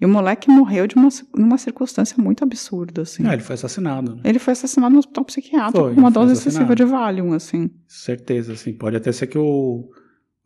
E 0.00 0.06
o 0.06 0.08
moleque 0.08 0.50
morreu 0.50 0.86
de 0.86 0.96
uma, 0.96 1.10
numa 1.36 1.58
circunstância 1.58 2.16
muito 2.22 2.42
absurda, 2.42 3.02
assim. 3.02 3.22
Ah, 3.26 3.34
ele 3.34 3.42
foi 3.42 3.52
assassinado. 3.52 4.16
Né? 4.16 4.22
Ele 4.24 4.38
foi 4.38 4.52
assassinado 4.52 4.94
no 4.94 4.98
hospital 4.98 5.24
psiquiátrico 5.26 5.78
foi, 5.78 5.94
com 5.94 6.00
uma 6.00 6.10
dose 6.10 6.32
excessiva 6.32 6.74
de 6.74 6.84
Valium, 6.86 7.34
assim. 7.34 7.68
Certeza, 7.86 8.54
assim. 8.54 8.72
Pode 8.72 8.96
até 8.96 9.12
ser 9.12 9.26
que 9.26 9.36
o, 9.36 9.90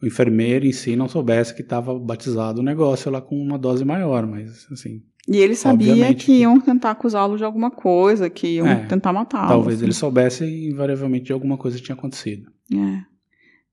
o 0.02 0.06
enfermeiro 0.06 0.66
em 0.66 0.72
si 0.72 0.96
não 0.96 1.08
soubesse 1.08 1.54
que 1.54 1.62
estava 1.62 1.96
batizado 1.96 2.60
o 2.60 2.64
negócio 2.64 3.12
lá 3.12 3.20
com 3.20 3.36
uma 3.36 3.56
dose 3.56 3.84
maior, 3.84 4.26
mas, 4.26 4.66
assim... 4.72 5.02
E 5.28 5.36
ele 5.36 5.54
sabia 5.54 6.12
que 6.14 6.40
iam 6.40 6.60
tentar 6.60 6.90
acusá-lo 6.90 7.38
de 7.38 7.44
alguma 7.44 7.70
coisa, 7.70 8.28
que 8.28 8.56
iam 8.56 8.66
é, 8.66 8.84
tentar 8.86 9.12
matá-lo. 9.12 9.48
Talvez 9.48 9.76
assim. 9.76 9.86
ele 9.86 9.94
soubesse 9.94 10.44
invariavelmente 10.68 11.26
de 11.26 11.32
alguma 11.32 11.56
coisa 11.56 11.78
que 11.78 11.84
tinha 11.84 11.94
acontecido. 11.94 12.50
É. 12.74 13.13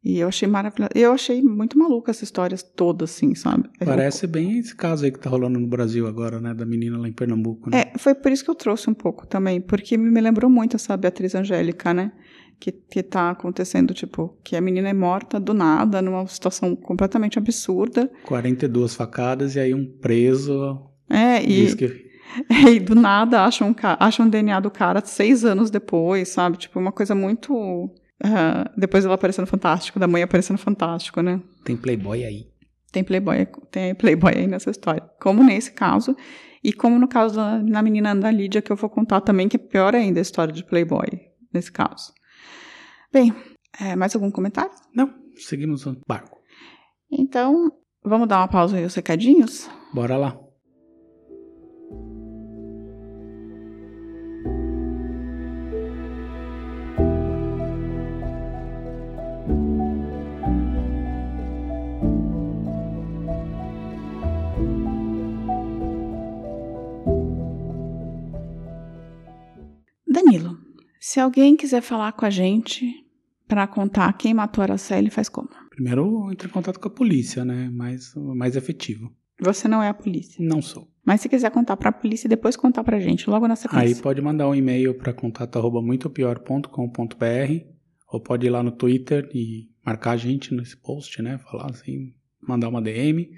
E 0.03 0.19
eu 0.19 0.27
achei 0.27 0.47
maravilhoso. 0.47 0.91
Eu 0.95 1.11
achei 1.11 1.41
muito 1.43 1.77
maluca 1.77 2.09
essa 2.09 2.23
história 2.23 2.57
toda, 2.57 3.05
assim, 3.05 3.35
sabe? 3.35 3.69
Parece 3.85 4.25
bem 4.25 4.57
esse 4.57 4.75
caso 4.75 5.05
aí 5.05 5.11
que 5.11 5.19
tá 5.19 5.29
rolando 5.29 5.59
no 5.59 5.67
Brasil 5.67 6.07
agora, 6.07 6.39
né? 6.39 6.53
Da 6.55 6.65
menina 6.65 6.97
lá 6.97 7.07
em 7.07 7.13
Pernambuco, 7.13 7.69
né? 7.69 7.81
É, 7.81 7.97
foi 7.99 8.15
por 8.15 8.31
isso 8.31 8.43
que 8.43 8.49
eu 8.49 8.55
trouxe 8.55 8.89
um 8.89 8.95
pouco 8.95 9.27
também, 9.27 9.61
porque 9.61 9.95
me 9.97 10.19
lembrou 10.19 10.49
muito 10.49 10.75
essa 10.75 10.97
Beatriz 10.97 11.35
Angélica, 11.35 11.93
né? 11.93 12.11
Que, 12.59 12.71
que 12.71 13.03
tá 13.03 13.31
acontecendo, 13.31 13.93
tipo, 13.93 14.35
que 14.43 14.55
a 14.55 14.61
menina 14.61 14.89
é 14.89 14.93
morta 14.93 15.39
do 15.39 15.53
nada, 15.53 16.01
numa 16.01 16.25
situação 16.27 16.75
completamente 16.75 17.37
absurda. 17.37 18.11
42 18.25 18.95
facadas 18.95 19.55
e 19.55 19.59
aí 19.59 19.73
um 19.73 19.85
preso. 19.85 20.81
É, 21.07 21.41
e. 21.43 21.75
Que... 21.75 22.11
E 22.49 22.79
do 22.79 22.95
nada 22.95 23.43
acham, 23.43 23.75
acham 23.99 24.25
o 24.25 24.29
DNA 24.29 24.61
do 24.61 24.71
cara 24.71 25.01
seis 25.03 25.43
anos 25.43 25.69
depois, 25.69 26.29
sabe? 26.29 26.57
Tipo, 26.57 26.79
uma 26.79 26.91
coisa 26.91 27.13
muito 27.13 27.91
Depois 28.77 29.05
ela 29.05 29.15
aparecendo 29.15 29.47
Fantástico, 29.47 29.99
da 29.99 30.07
mãe 30.07 30.21
aparecendo 30.21 30.57
Fantástico, 30.57 31.21
né? 31.21 31.41
Tem 31.63 31.75
Playboy 31.75 32.23
aí. 32.23 32.47
Tem 32.91 33.03
Playboy, 33.03 33.47
tem 33.71 33.95
Playboy 33.95 34.33
aí 34.35 34.47
nessa 34.47 34.69
história. 34.69 35.01
Como 35.19 35.43
nesse 35.43 35.71
caso, 35.71 36.15
e 36.63 36.73
como 36.73 36.99
no 36.99 37.07
caso 37.07 37.35
da 37.35 37.57
na 37.57 37.81
menina 37.81 38.11
Ana 38.11 38.29
Lídia, 38.29 38.61
que 38.61 38.71
eu 38.71 38.75
vou 38.75 38.89
contar 38.89 39.21
também, 39.21 39.47
que 39.47 39.55
é 39.55 39.59
pior 39.59 39.95
ainda 39.95 40.19
a 40.19 40.21
história 40.21 40.53
de 40.53 40.63
Playboy, 40.63 41.07
nesse 41.53 41.71
caso. 41.71 42.13
Bem, 43.11 43.33
é, 43.79 43.95
mais 43.95 44.13
algum 44.13 44.29
comentário? 44.29 44.71
Não, 44.93 45.13
seguimos 45.37 45.85
o 45.85 45.97
barco. 46.07 46.39
Então, 47.09 47.71
vamos 48.03 48.27
dar 48.27 48.39
uma 48.39 48.47
pausa 48.47 48.77
aí 48.77 48.85
os 48.85 48.95
recadinhos? 48.95 49.69
Bora 49.93 50.17
lá. 50.17 50.37
Se 71.11 71.19
alguém 71.19 71.57
quiser 71.57 71.81
falar 71.81 72.13
com 72.13 72.25
a 72.25 72.29
gente 72.29 73.05
para 73.45 73.67
contar 73.67 74.13
quem 74.13 74.33
matou 74.33 74.61
a 74.61 74.65
Araceli, 74.65 75.09
faz 75.09 75.27
como? 75.27 75.49
Primeiro, 75.69 76.31
entre 76.31 76.47
em 76.47 76.51
contato 76.51 76.79
com 76.79 76.87
a 76.87 76.91
polícia, 76.91 77.43
né? 77.43 77.69
Mais, 77.69 78.15
mais 78.15 78.55
efetivo. 78.55 79.13
Você 79.41 79.67
não 79.67 79.83
é 79.83 79.89
a 79.89 79.93
polícia? 79.93 80.37
Não 80.39 80.61
sou. 80.61 80.89
Mas 81.05 81.19
se 81.19 81.27
quiser 81.27 81.51
contar 81.51 81.75
para 81.75 81.89
a 81.89 81.91
polícia 81.91 82.27
e 82.27 82.29
depois 82.29 82.55
contar 82.55 82.85
para 82.85 82.95
a 82.95 82.99
gente, 83.01 83.29
logo 83.29 83.45
na 83.45 83.57
sequência. 83.57 83.85
Aí 83.85 83.93
pode 84.01 84.21
mandar 84.21 84.47
um 84.47 84.55
e-mail 84.55 84.97
para 84.97 85.11
contato@muitopior.com.br 85.11 87.65
ou 88.07 88.21
pode 88.21 88.47
ir 88.47 88.49
lá 88.49 88.63
no 88.63 88.71
Twitter 88.71 89.29
e 89.33 89.69
marcar 89.85 90.11
a 90.11 90.17
gente 90.17 90.53
nesse 90.53 90.77
post, 90.77 91.21
né? 91.21 91.39
Falar 91.39 91.71
assim, 91.71 92.13
mandar 92.41 92.69
uma 92.69 92.81
DM. 92.81 93.29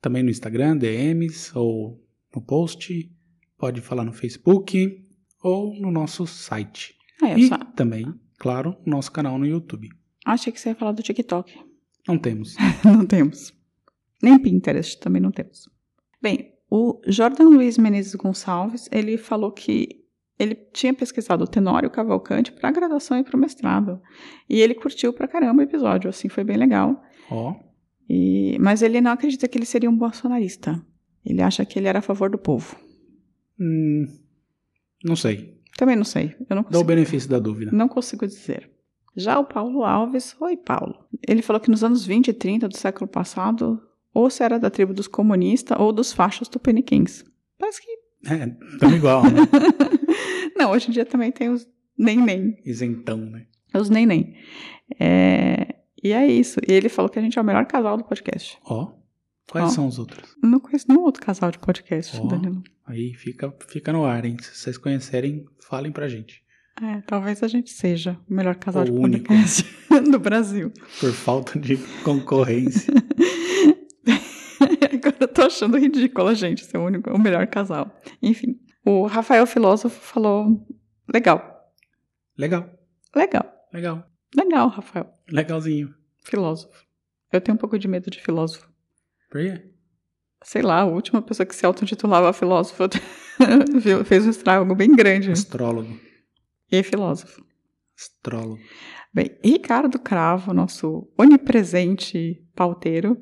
Também 0.00 0.22
no 0.22 0.30
Instagram, 0.30 0.76
DMs 0.76 1.50
ou 1.52 2.00
no 2.32 2.40
post. 2.40 3.12
Pode 3.58 3.80
falar 3.80 4.04
no 4.04 4.12
Facebook 4.12 5.04
ou 5.46 5.80
no 5.80 5.92
nosso 5.92 6.26
site. 6.26 6.96
É, 7.22 7.38
e 7.38 7.46
só... 7.46 7.56
também, 7.76 8.12
claro, 8.36 8.76
no 8.84 8.96
nosso 8.96 9.12
canal 9.12 9.38
no 9.38 9.46
YouTube. 9.46 9.88
Achei 10.24 10.52
que 10.52 10.60
você 10.60 10.70
ia 10.70 10.74
falar 10.74 10.90
do 10.90 11.02
TikTok. 11.04 11.54
Não 12.08 12.18
temos. 12.18 12.56
não 12.84 13.06
temos. 13.06 13.54
Nem 14.20 14.38
Pinterest 14.40 14.98
também 14.98 15.22
não 15.22 15.30
temos. 15.30 15.68
Bem, 16.20 16.52
o 16.68 17.00
Jordan 17.06 17.44
Luiz 17.44 17.78
Menezes 17.78 18.16
Gonçalves, 18.16 18.88
ele 18.90 19.16
falou 19.16 19.52
que 19.52 20.04
ele 20.36 20.56
tinha 20.72 20.92
pesquisado 20.92 21.44
o 21.44 21.46
Tenório 21.48 21.90
Cavalcante 21.90 22.50
para 22.50 22.72
graduação 22.72 23.16
e 23.16 23.22
para 23.22 23.36
o 23.36 23.40
mestrado. 23.40 24.00
E 24.50 24.60
ele 24.60 24.74
curtiu 24.74 25.12
pra 25.12 25.28
caramba 25.28 25.60
o 25.60 25.64
episódio, 25.64 26.10
assim, 26.10 26.28
foi 26.28 26.42
bem 26.42 26.56
legal. 26.56 27.00
Ó. 27.30 27.52
Oh. 27.52 28.60
mas 28.60 28.82
ele 28.82 29.00
não 29.00 29.12
acredita 29.12 29.46
que 29.46 29.56
ele 29.56 29.64
seria 29.64 29.90
um 29.90 29.96
bolsonarista. 29.96 30.84
Ele 31.24 31.40
acha 31.40 31.64
que 31.64 31.78
ele 31.78 31.86
era 31.86 32.00
a 32.00 32.02
favor 32.02 32.30
do 32.30 32.38
povo. 32.38 32.76
Hum, 33.58 34.06
não 35.06 35.16
sei. 35.16 35.56
Também 35.76 35.96
não 35.96 36.04
sei. 36.04 36.34
Eu 36.48 36.56
não 36.56 36.62
consigo, 36.62 36.72
Dá 36.72 36.78
o 36.80 36.84
benefício 36.84 37.28
da 37.28 37.38
dúvida. 37.38 37.70
Não 37.72 37.88
consigo 37.88 38.26
dizer. 38.26 38.70
Já 39.14 39.38
o 39.38 39.44
Paulo 39.44 39.84
Alves, 39.84 40.36
oi 40.40 40.56
Paulo. 40.56 40.96
Ele 41.26 41.42
falou 41.42 41.60
que 41.60 41.70
nos 41.70 41.84
anos 41.84 42.04
20 42.04 42.28
e 42.28 42.32
30 42.32 42.68
do 42.68 42.76
século 42.76 43.08
passado, 43.08 43.80
ou 44.12 44.28
se 44.28 44.42
era 44.42 44.58
da 44.58 44.70
tribo 44.70 44.92
dos 44.92 45.08
comunistas 45.08 45.78
ou 45.78 45.92
dos 45.92 46.12
fachos 46.12 46.48
tupiniquins. 46.48 47.24
Parece 47.58 47.82
que. 47.82 47.90
É, 48.28 48.46
tão 48.78 48.94
igual, 48.94 49.22
né? 49.22 49.40
não, 50.56 50.70
hoje 50.72 50.88
em 50.88 50.92
dia 50.92 51.06
também 51.06 51.30
tem 51.30 51.48
os 51.48 51.66
nem-nem. 51.96 52.58
Isentão, 52.64 53.18
né? 53.18 53.46
Os 53.74 53.88
nem-nem. 53.88 54.34
É... 54.98 55.76
E 56.02 56.12
é 56.12 56.26
isso. 56.26 56.60
E 56.66 56.72
ele 56.72 56.88
falou 56.88 57.08
que 57.08 57.18
a 57.18 57.22
gente 57.22 57.38
é 57.38 57.42
o 57.42 57.44
melhor 57.44 57.66
casal 57.66 57.96
do 57.96 58.04
podcast. 58.04 58.58
Ó. 58.64 58.84
Oh. 58.84 58.95
Quais 59.50 59.68
oh. 59.68 59.74
são 59.74 59.86
os 59.86 59.98
outros? 59.98 60.36
Não 60.42 60.58
conheço 60.58 60.86
nenhum 60.88 61.02
outro 61.02 61.24
casal 61.24 61.50
de 61.50 61.58
podcast, 61.58 62.18
oh. 62.20 62.26
Danilo. 62.26 62.62
Aí 62.84 63.14
fica, 63.14 63.54
fica 63.68 63.92
no 63.92 64.04
ar, 64.04 64.24
hein? 64.24 64.36
Se 64.40 64.56
vocês 64.56 64.78
conhecerem, 64.78 65.44
falem 65.60 65.92
pra 65.92 66.08
gente. 66.08 66.42
É, 66.82 67.00
talvez 67.02 67.42
a 67.42 67.48
gente 67.48 67.70
seja 67.70 68.18
o 68.28 68.34
melhor 68.34 68.56
casal 68.56 68.82
o 68.82 68.86
de 68.86 68.92
único. 68.92 69.28
podcast 69.28 69.64
do 70.10 70.18
Brasil. 70.18 70.72
Por 71.00 71.12
falta 71.12 71.58
de 71.58 71.76
concorrência. 72.04 72.92
Agora 74.92 75.16
eu 75.20 75.28
tô 75.28 75.42
achando 75.42 75.78
ridículo 75.78 76.28
a 76.28 76.34
gente 76.34 76.64
ser 76.64 76.78
o, 76.78 76.84
único, 76.84 77.10
o 77.10 77.18
melhor 77.18 77.46
casal. 77.46 77.94
Enfim. 78.22 78.58
O 78.84 79.06
Rafael 79.06 79.46
Filósofo 79.46 79.98
falou: 80.00 80.66
legal, 81.12 81.56
Legal, 82.38 82.68
legal, 83.14 83.44
legal. 83.72 84.06
legal, 84.36 84.68
Rafael. 84.68 85.10
Legalzinho. 85.30 85.94
Filósofo. 86.22 86.84
Eu 87.32 87.40
tenho 87.40 87.54
um 87.54 87.58
pouco 87.58 87.78
de 87.78 87.88
medo 87.88 88.10
de 88.10 88.20
filósofo. 88.20 88.68
Sei 90.42 90.62
lá, 90.62 90.80
a 90.80 90.86
última 90.86 91.20
pessoa 91.22 91.46
que 91.46 91.56
se 91.56 91.66
autotitulava 91.66 92.32
filósofo 92.32 92.84
fez 94.04 94.26
um 94.26 94.30
estrago 94.30 94.74
bem 94.74 94.94
grande. 94.94 95.30
Astrólogo. 95.30 95.98
E 96.70 96.82
filósofo. 96.82 97.44
Astrólogo. 97.96 98.60
Bem, 99.12 99.38
Ricardo 99.42 99.98
Cravo, 99.98 100.52
nosso 100.52 101.10
onipresente 101.18 102.44
pauteiro, 102.54 103.18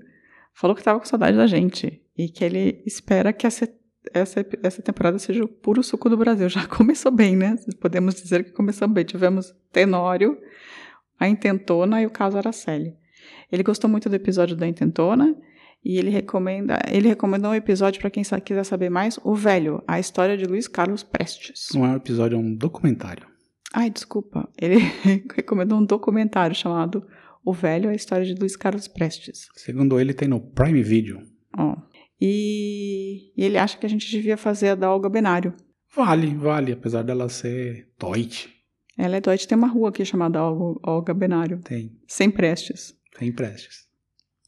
falou 0.53 0.75
que 0.75 0.81
estava 0.81 0.99
com 0.99 1.07
saudade 1.07 1.37
da 1.37 1.47
gente 1.47 2.03
e 2.17 2.29
que 2.29 2.45
ele 2.45 2.83
espera 2.85 3.33
que 3.33 3.47
essa, 3.47 3.69
essa, 4.13 4.45
essa 4.63 4.83
temporada 4.83 5.19
seja 5.19 5.45
o 5.45 5.49
puro 5.49 5.83
suco 5.83 6.11
do 6.11 6.17
Brasil. 6.17 6.49
Já 6.49 6.67
começou 6.69 7.13
bem, 7.13 7.37
né? 7.37 7.57
Podemos 7.81 8.15
dizer 8.17 8.45
que 8.45 8.53
começou 8.53 8.89
bem. 8.89 9.05
Tivemos 9.05 9.55
Tenório, 9.73 10.37
a 11.19 11.29
Intentona 11.29 12.03
e 12.03 12.07
o 12.07 12.11
caso 12.11 12.39
Araceli. 12.39 12.97
Ele 13.51 13.63
gostou 13.63 13.89
muito 13.89 14.09
do 14.09 14.17
episódio 14.17 14.57
da 14.57 14.67
Intentona 14.67 15.35
e 15.85 15.99
ele 15.99 16.11
recomenda, 16.11 16.79
ele 16.91 17.09
recomendou 17.09 17.51
um 17.51 17.55
episódio 17.55 18.01
para 18.01 18.11
quem 18.11 18.23
quiser 18.23 18.65
saber 18.65 18.89
mais, 18.91 19.19
O 19.23 19.35
Velho, 19.35 19.83
a 19.87 20.01
história 20.01 20.37
de 20.37 20.45
Luiz 20.45 20.67
Carlos 20.67 21.03
Prestes. 21.03 21.69
Não 21.75 21.85
é 21.85 21.91
um 21.91 21.97
episódio, 21.97 22.37
é 22.37 22.39
um 22.39 22.55
documentário. 22.55 23.27
Ai, 23.73 23.91
desculpa. 23.91 24.49
Ele 24.61 24.79
recomendou 25.35 25.79
um 25.79 25.85
documentário 25.85 26.55
chamado 26.57 27.07
O 27.45 27.53
Velho, 27.53 27.91
a 27.91 27.95
história 27.95 28.25
de 28.25 28.35
Luiz 28.35 28.57
Carlos 28.57 28.89
Prestes. 28.89 29.49
Segundo 29.57 30.01
ele, 30.01 30.15
tem 30.15 30.29
no 30.29 30.41
Prime 30.41 30.83
Video. 30.83 31.21
Ó. 31.59 31.77
E, 32.21 33.33
e 33.37 33.45
ele 33.45 33.59
acha 33.59 33.77
que 33.77 33.85
a 33.85 33.89
gente 33.89 34.11
devia 34.11 34.37
fazer 34.37 34.69
a 34.71 34.75
da 34.75 34.91
Olga 34.91 35.09
Benário. 35.09 35.53
Vale, 35.95 36.35
vale, 36.35 36.73
apesar 36.73 37.03
dela 37.03 37.29
ser 37.29 37.89
Toit. 37.99 38.49
Ela 38.97 39.17
é 39.17 39.21
doente, 39.21 39.47
tem 39.49 39.59
uma 39.59 39.67
rua 39.67 39.89
aqui 39.89 40.05
chamada 40.05 40.43
Olga, 40.43 40.81
Olga 40.85 41.15
Benário, 41.15 41.61
Tem, 41.63 41.93
sem 42.07 42.31
Prestes. 42.31 42.95
tem 43.19 43.33
Prestes. 43.33 43.84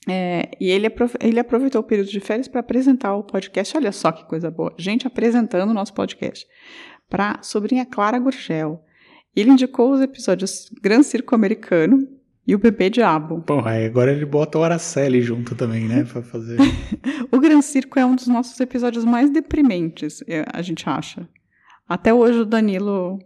É, 0.09 0.51
e 0.61 0.71
ele, 0.71 0.87
ele 1.21 1.41
aproveitou 1.41 1.81
o 1.81 1.85
período 1.85 2.11
de 2.11 2.21
férias 2.21 2.47
para 2.47 2.61
apresentar 2.61 3.15
o 3.15 3.25
podcast. 3.25 3.77
Olha 3.77 3.91
só 3.91 4.13
que 4.13 4.25
coisa 4.25 4.51
boa. 4.51 4.73
Gente 4.79 5.07
apresentando 5.07 5.71
o 5.71 5.75
nosso 5.75 5.93
podcast. 5.93 6.47
Para 7.09 7.41
sobrinha 7.43 7.85
Clara 7.85 8.19
Gurgel. 8.19 8.83
Ele 9.35 9.51
indicou 9.51 9.93
os 9.93 10.01
episódios 10.01 10.71
Gran 10.81 11.03
Circo 11.03 11.35
Americano 11.35 12.09
e 12.47 12.55
o 12.55 12.59
Bebê 12.59 12.89
Diabo. 12.89 13.43
Porra, 13.43 13.73
aí 13.73 13.85
agora 13.85 14.13
ele 14.13 14.25
bota 14.25 14.59
o 14.59 14.63
Araceli 14.63 15.21
junto 15.21 15.55
também, 15.57 15.87
né? 15.87 16.05
Pra 16.05 16.23
fazer. 16.23 16.57
O 17.33 17.41
Gran 17.41 17.61
Circo 17.61 17.99
é 17.99 18.07
um 18.07 18.15
dos 18.15 18.29
nossos 18.29 18.59
episódios 18.61 19.05
mais 19.05 19.31
deprimentes, 19.31 20.23
é, 20.29 20.45
a 20.53 20.63
gente 20.63 20.89
acha. 20.89 21.29
Até 21.89 22.15
hoje 22.15 22.39
o 22.39 22.47
Danilo 22.47 23.19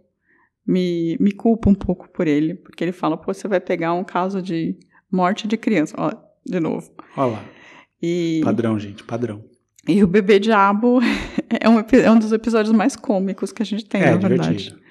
me, 0.65 1.15
me 1.19 1.31
culpa 1.31 1.69
um 1.69 1.75
pouco 1.75 2.09
por 2.09 2.27
ele, 2.27 2.55
porque 2.55 2.83
ele 2.83 2.91
fala, 2.91 3.15
pô, 3.15 3.33
você 3.33 3.47
vai 3.47 3.59
pegar 3.59 3.93
um 3.93 4.03
caso 4.03 4.41
de 4.41 4.75
morte 5.11 5.47
de 5.47 5.55
criança. 5.55 5.95
Ó, 5.97 6.11
de 6.45 6.59
novo. 6.59 6.89
Olha 7.17 7.31
lá. 7.33 7.45
E, 8.01 8.41
Padrão, 8.43 8.79
gente, 8.79 9.03
padrão. 9.03 9.43
e 9.87 10.03
o 10.03 10.07
Bebê 10.07 10.39
Diabo 10.39 10.99
é 11.49 11.69
um, 11.69 11.79
é 11.79 12.11
um 12.11 12.17
dos 12.19 12.31
episódios 12.31 12.73
mais 12.75 12.95
cômicos 12.95 13.51
que 13.51 13.61
a 13.61 13.65
gente 13.65 13.85
tem, 13.85 14.01
é, 14.01 14.11
na 14.11 14.17
verdade. 14.17 14.49
divertido. 14.57 14.81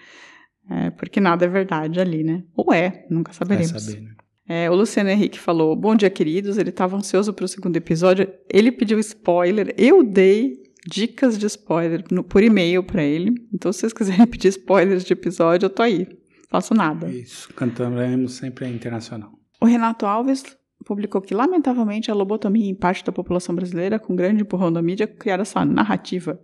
É, 0.71 0.91
porque 0.91 1.19
nada 1.21 1.45
é 1.45 1.49
verdade 1.49 1.99
ali, 2.01 2.23
né? 2.23 2.45
Ou 2.57 2.73
é, 2.73 3.05
nunca 3.11 3.33
Vai 3.33 3.39
saberemos. 3.59 3.83
saber, 3.83 4.01
né? 4.03 4.11
É, 4.49 4.71
o 4.71 4.75
Luciano 4.75 5.11
Henrique 5.11 5.39
falou: 5.39 5.75
Bom 5.77 5.95
dia, 5.97 6.11
queridos. 6.11 6.59
Ele 6.59 6.71
estava 6.71 6.97
ansioso 6.97 7.33
para 7.33 7.45
o 7.45 7.49
segundo 7.49 7.77
episódio. 7.77 8.29
Ele 8.53 8.71
pediu 8.73 8.99
spoiler. 9.01 9.75
Eu 9.77 10.03
dei 10.05 10.55
dicas 10.89 11.37
de 11.39 11.47
spoiler 11.47 12.05
no- 12.11 12.23
por 12.25 12.43
e-mail 12.43 12.83
para 12.85 13.03
ele. 13.03 13.33
Então, 13.53 13.73
se 13.73 13.81
vocês 13.81 13.93
quiserem 13.93 14.27
pedir 14.29 14.49
spoilers 14.49 15.05
de 15.05 15.13
episódio, 15.13 15.67
eu 15.67 15.71
tô 15.71 15.83
aí. 15.83 16.07
Faço 16.49 16.75
nada. 16.75 17.09
Isso, 17.09 17.53
cantamos 17.55 18.33
sempre 18.35 18.65
a 18.65 18.69
internacional. 18.69 19.31
O 19.61 19.67
Renato 19.67 20.05
Alves 20.07 20.45
publicou 20.91 21.21
que, 21.21 21.33
lamentavelmente, 21.33 22.11
a 22.11 22.15
lobotomia 22.15 22.69
em 22.69 22.75
parte 22.75 23.05
da 23.05 23.13
população 23.13 23.55
brasileira, 23.55 23.97
com 23.97 24.17
grande 24.17 24.43
empurrão 24.43 24.73
da 24.73 24.83
mídia, 24.83 25.07
criaram 25.07 25.43
essa 25.43 25.65
narrativa, 25.65 26.41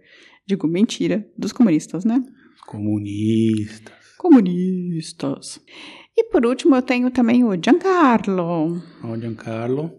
digo 0.47 0.69
mentira, 0.69 1.29
dos 1.37 1.51
comunistas, 1.51 2.05
né? 2.05 2.23
Comunistas. 2.65 3.93
Comunistas. 4.17 5.61
E 6.17 6.31
por 6.31 6.47
último, 6.47 6.77
eu 6.77 6.83
tenho 6.83 7.11
também 7.11 7.43
o 7.43 7.61
Giancarlo. 7.61 8.81
Ó, 9.03 9.17
Giancarlo. 9.19 9.91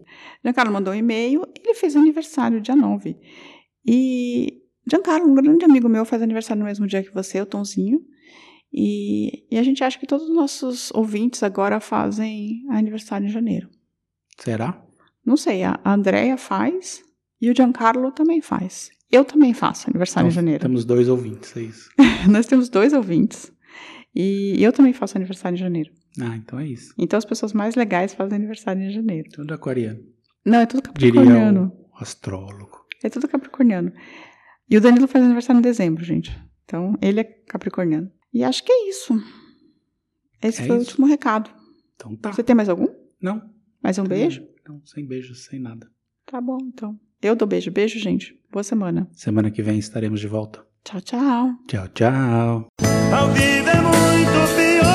Giancarlo 0.42 0.72
mandou 0.72 0.94
um 0.94 0.96
e-mail, 0.96 1.42
ele 1.54 1.74
fez 1.74 1.94
aniversário 1.94 2.58
dia 2.58 2.74
9. 2.74 3.18
E 3.86 4.62
Giancarlo, 4.90 5.30
um 5.30 5.34
grande 5.34 5.66
amigo 5.66 5.90
meu, 5.90 6.06
faz 6.06 6.22
aniversário 6.22 6.60
no 6.60 6.66
mesmo 6.66 6.86
dia 6.86 7.02
que 7.02 7.12
você, 7.12 7.38
o 7.38 7.44
Tonzinho. 7.44 8.00
E, 8.72 9.44
e 9.50 9.58
a 9.58 9.62
gente 9.62 9.84
acha 9.84 9.98
que 9.98 10.06
todos 10.06 10.26
os 10.26 10.34
nossos 10.34 10.90
ouvintes 10.92 11.42
agora 11.42 11.80
fazem 11.80 12.64
aniversário 12.70 13.26
em 13.26 13.30
janeiro. 13.30 13.68
Será? 14.38 14.82
Não 15.24 15.36
sei, 15.36 15.62
a 15.64 15.78
Andrea 15.84 16.36
faz 16.36 17.02
e 17.40 17.50
o 17.50 17.54
Giancarlo 17.56 18.10
também 18.12 18.40
faz. 18.40 18.90
Eu 19.10 19.24
também 19.24 19.54
faço 19.54 19.88
aniversário 19.88 20.26
em 20.28 20.30
Então, 20.30 20.34
janeiro. 20.42 20.62
Temos 20.62 20.84
dois 20.84 21.08
ouvintes, 21.08 21.56
é 21.56 21.62
isso. 21.62 21.90
Nós 22.30 22.46
temos 22.46 22.68
dois 22.68 22.92
ouvintes. 22.92 23.50
E 24.14 24.56
eu 24.62 24.72
também 24.72 24.92
faço 24.92 25.16
aniversário 25.16 25.56
em 25.56 25.58
janeiro. 25.58 25.90
Ah, 26.20 26.36
então 26.36 26.58
é 26.58 26.66
isso. 26.66 26.92
Então 26.98 27.16
as 27.16 27.24
pessoas 27.24 27.52
mais 27.52 27.74
legais 27.74 28.12
fazem 28.14 28.36
aniversário 28.36 28.82
em 28.82 28.90
janeiro. 28.90 29.28
Tudo 29.32 29.52
aquariano. 29.54 30.00
Não, 30.44 30.58
é 30.60 30.66
tudo 30.66 30.90
Diria 30.94 31.12
capricorniano. 31.14 31.72
o 31.92 32.02
astrólogo. 32.02 32.86
É 33.02 33.08
tudo 33.08 33.28
capricorniano. 33.28 33.92
E 34.68 34.76
o 34.76 34.80
Danilo 34.80 35.06
faz 35.08 35.24
aniversário 35.24 35.58
em 35.58 35.62
dezembro, 35.62 36.04
gente. 36.04 36.36
Então, 36.64 36.94
ele 37.00 37.20
é 37.20 37.24
capricorniano. 37.24 38.10
E 38.32 38.42
acho 38.44 38.62
que 38.64 38.72
é 38.72 38.88
isso. 38.90 39.14
Esse 40.42 40.62
É 40.62 40.66
foi 40.66 40.76
o 40.76 40.80
isso? 40.82 40.90
último 40.90 41.06
recado. 41.06 41.50
Então 41.94 42.14
tá. 42.16 42.32
Você 42.32 42.42
tem 42.42 42.54
mais 42.56 42.68
algum? 42.68 42.88
Não. 43.22 43.42
Mais 43.82 43.98
um 43.98 44.04
beijo? 44.04 44.46
Não, 44.66 44.80
sem 44.84 45.06
beijos, 45.06 45.44
sem 45.44 45.60
nada. 45.60 45.90
Tá 46.26 46.40
bom, 46.40 46.58
então. 46.62 46.98
Eu 47.22 47.34
dou 47.34 47.48
beijo. 47.48 47.70
Beijo, 47.70 47.98
gente. 47.98 48.38
Boa 48.50 48.62
semana. 48.62 49.08
Semana 49.12 49.50
que 49.50 49.62
vem 49.62 49.78
estaremos 49.78 50.20
de 50.20 50.28
volta. 50.28 50.64
Tchau, 50.84 51.00
tchau. 51.00 51.54
Tchau, 51.66 51.88
tchau. 51.88 52.68
Ao 53.12 53.32
vivo 53.32 53.68
é 53.68 53.80
muito 53.80 54.54
pior. 54.56 54.88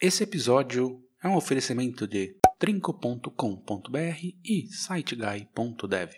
Esse 0.00 0.24
episódio 0.24 1.00
é 1.22 1.28
um 1.28 1.36
oferecimento 1.36 2.06
de 2.06 2.36
trinco.com.br 2.58 3.98
e 4.44 4.66
siteguy.dev. 4.68 6.10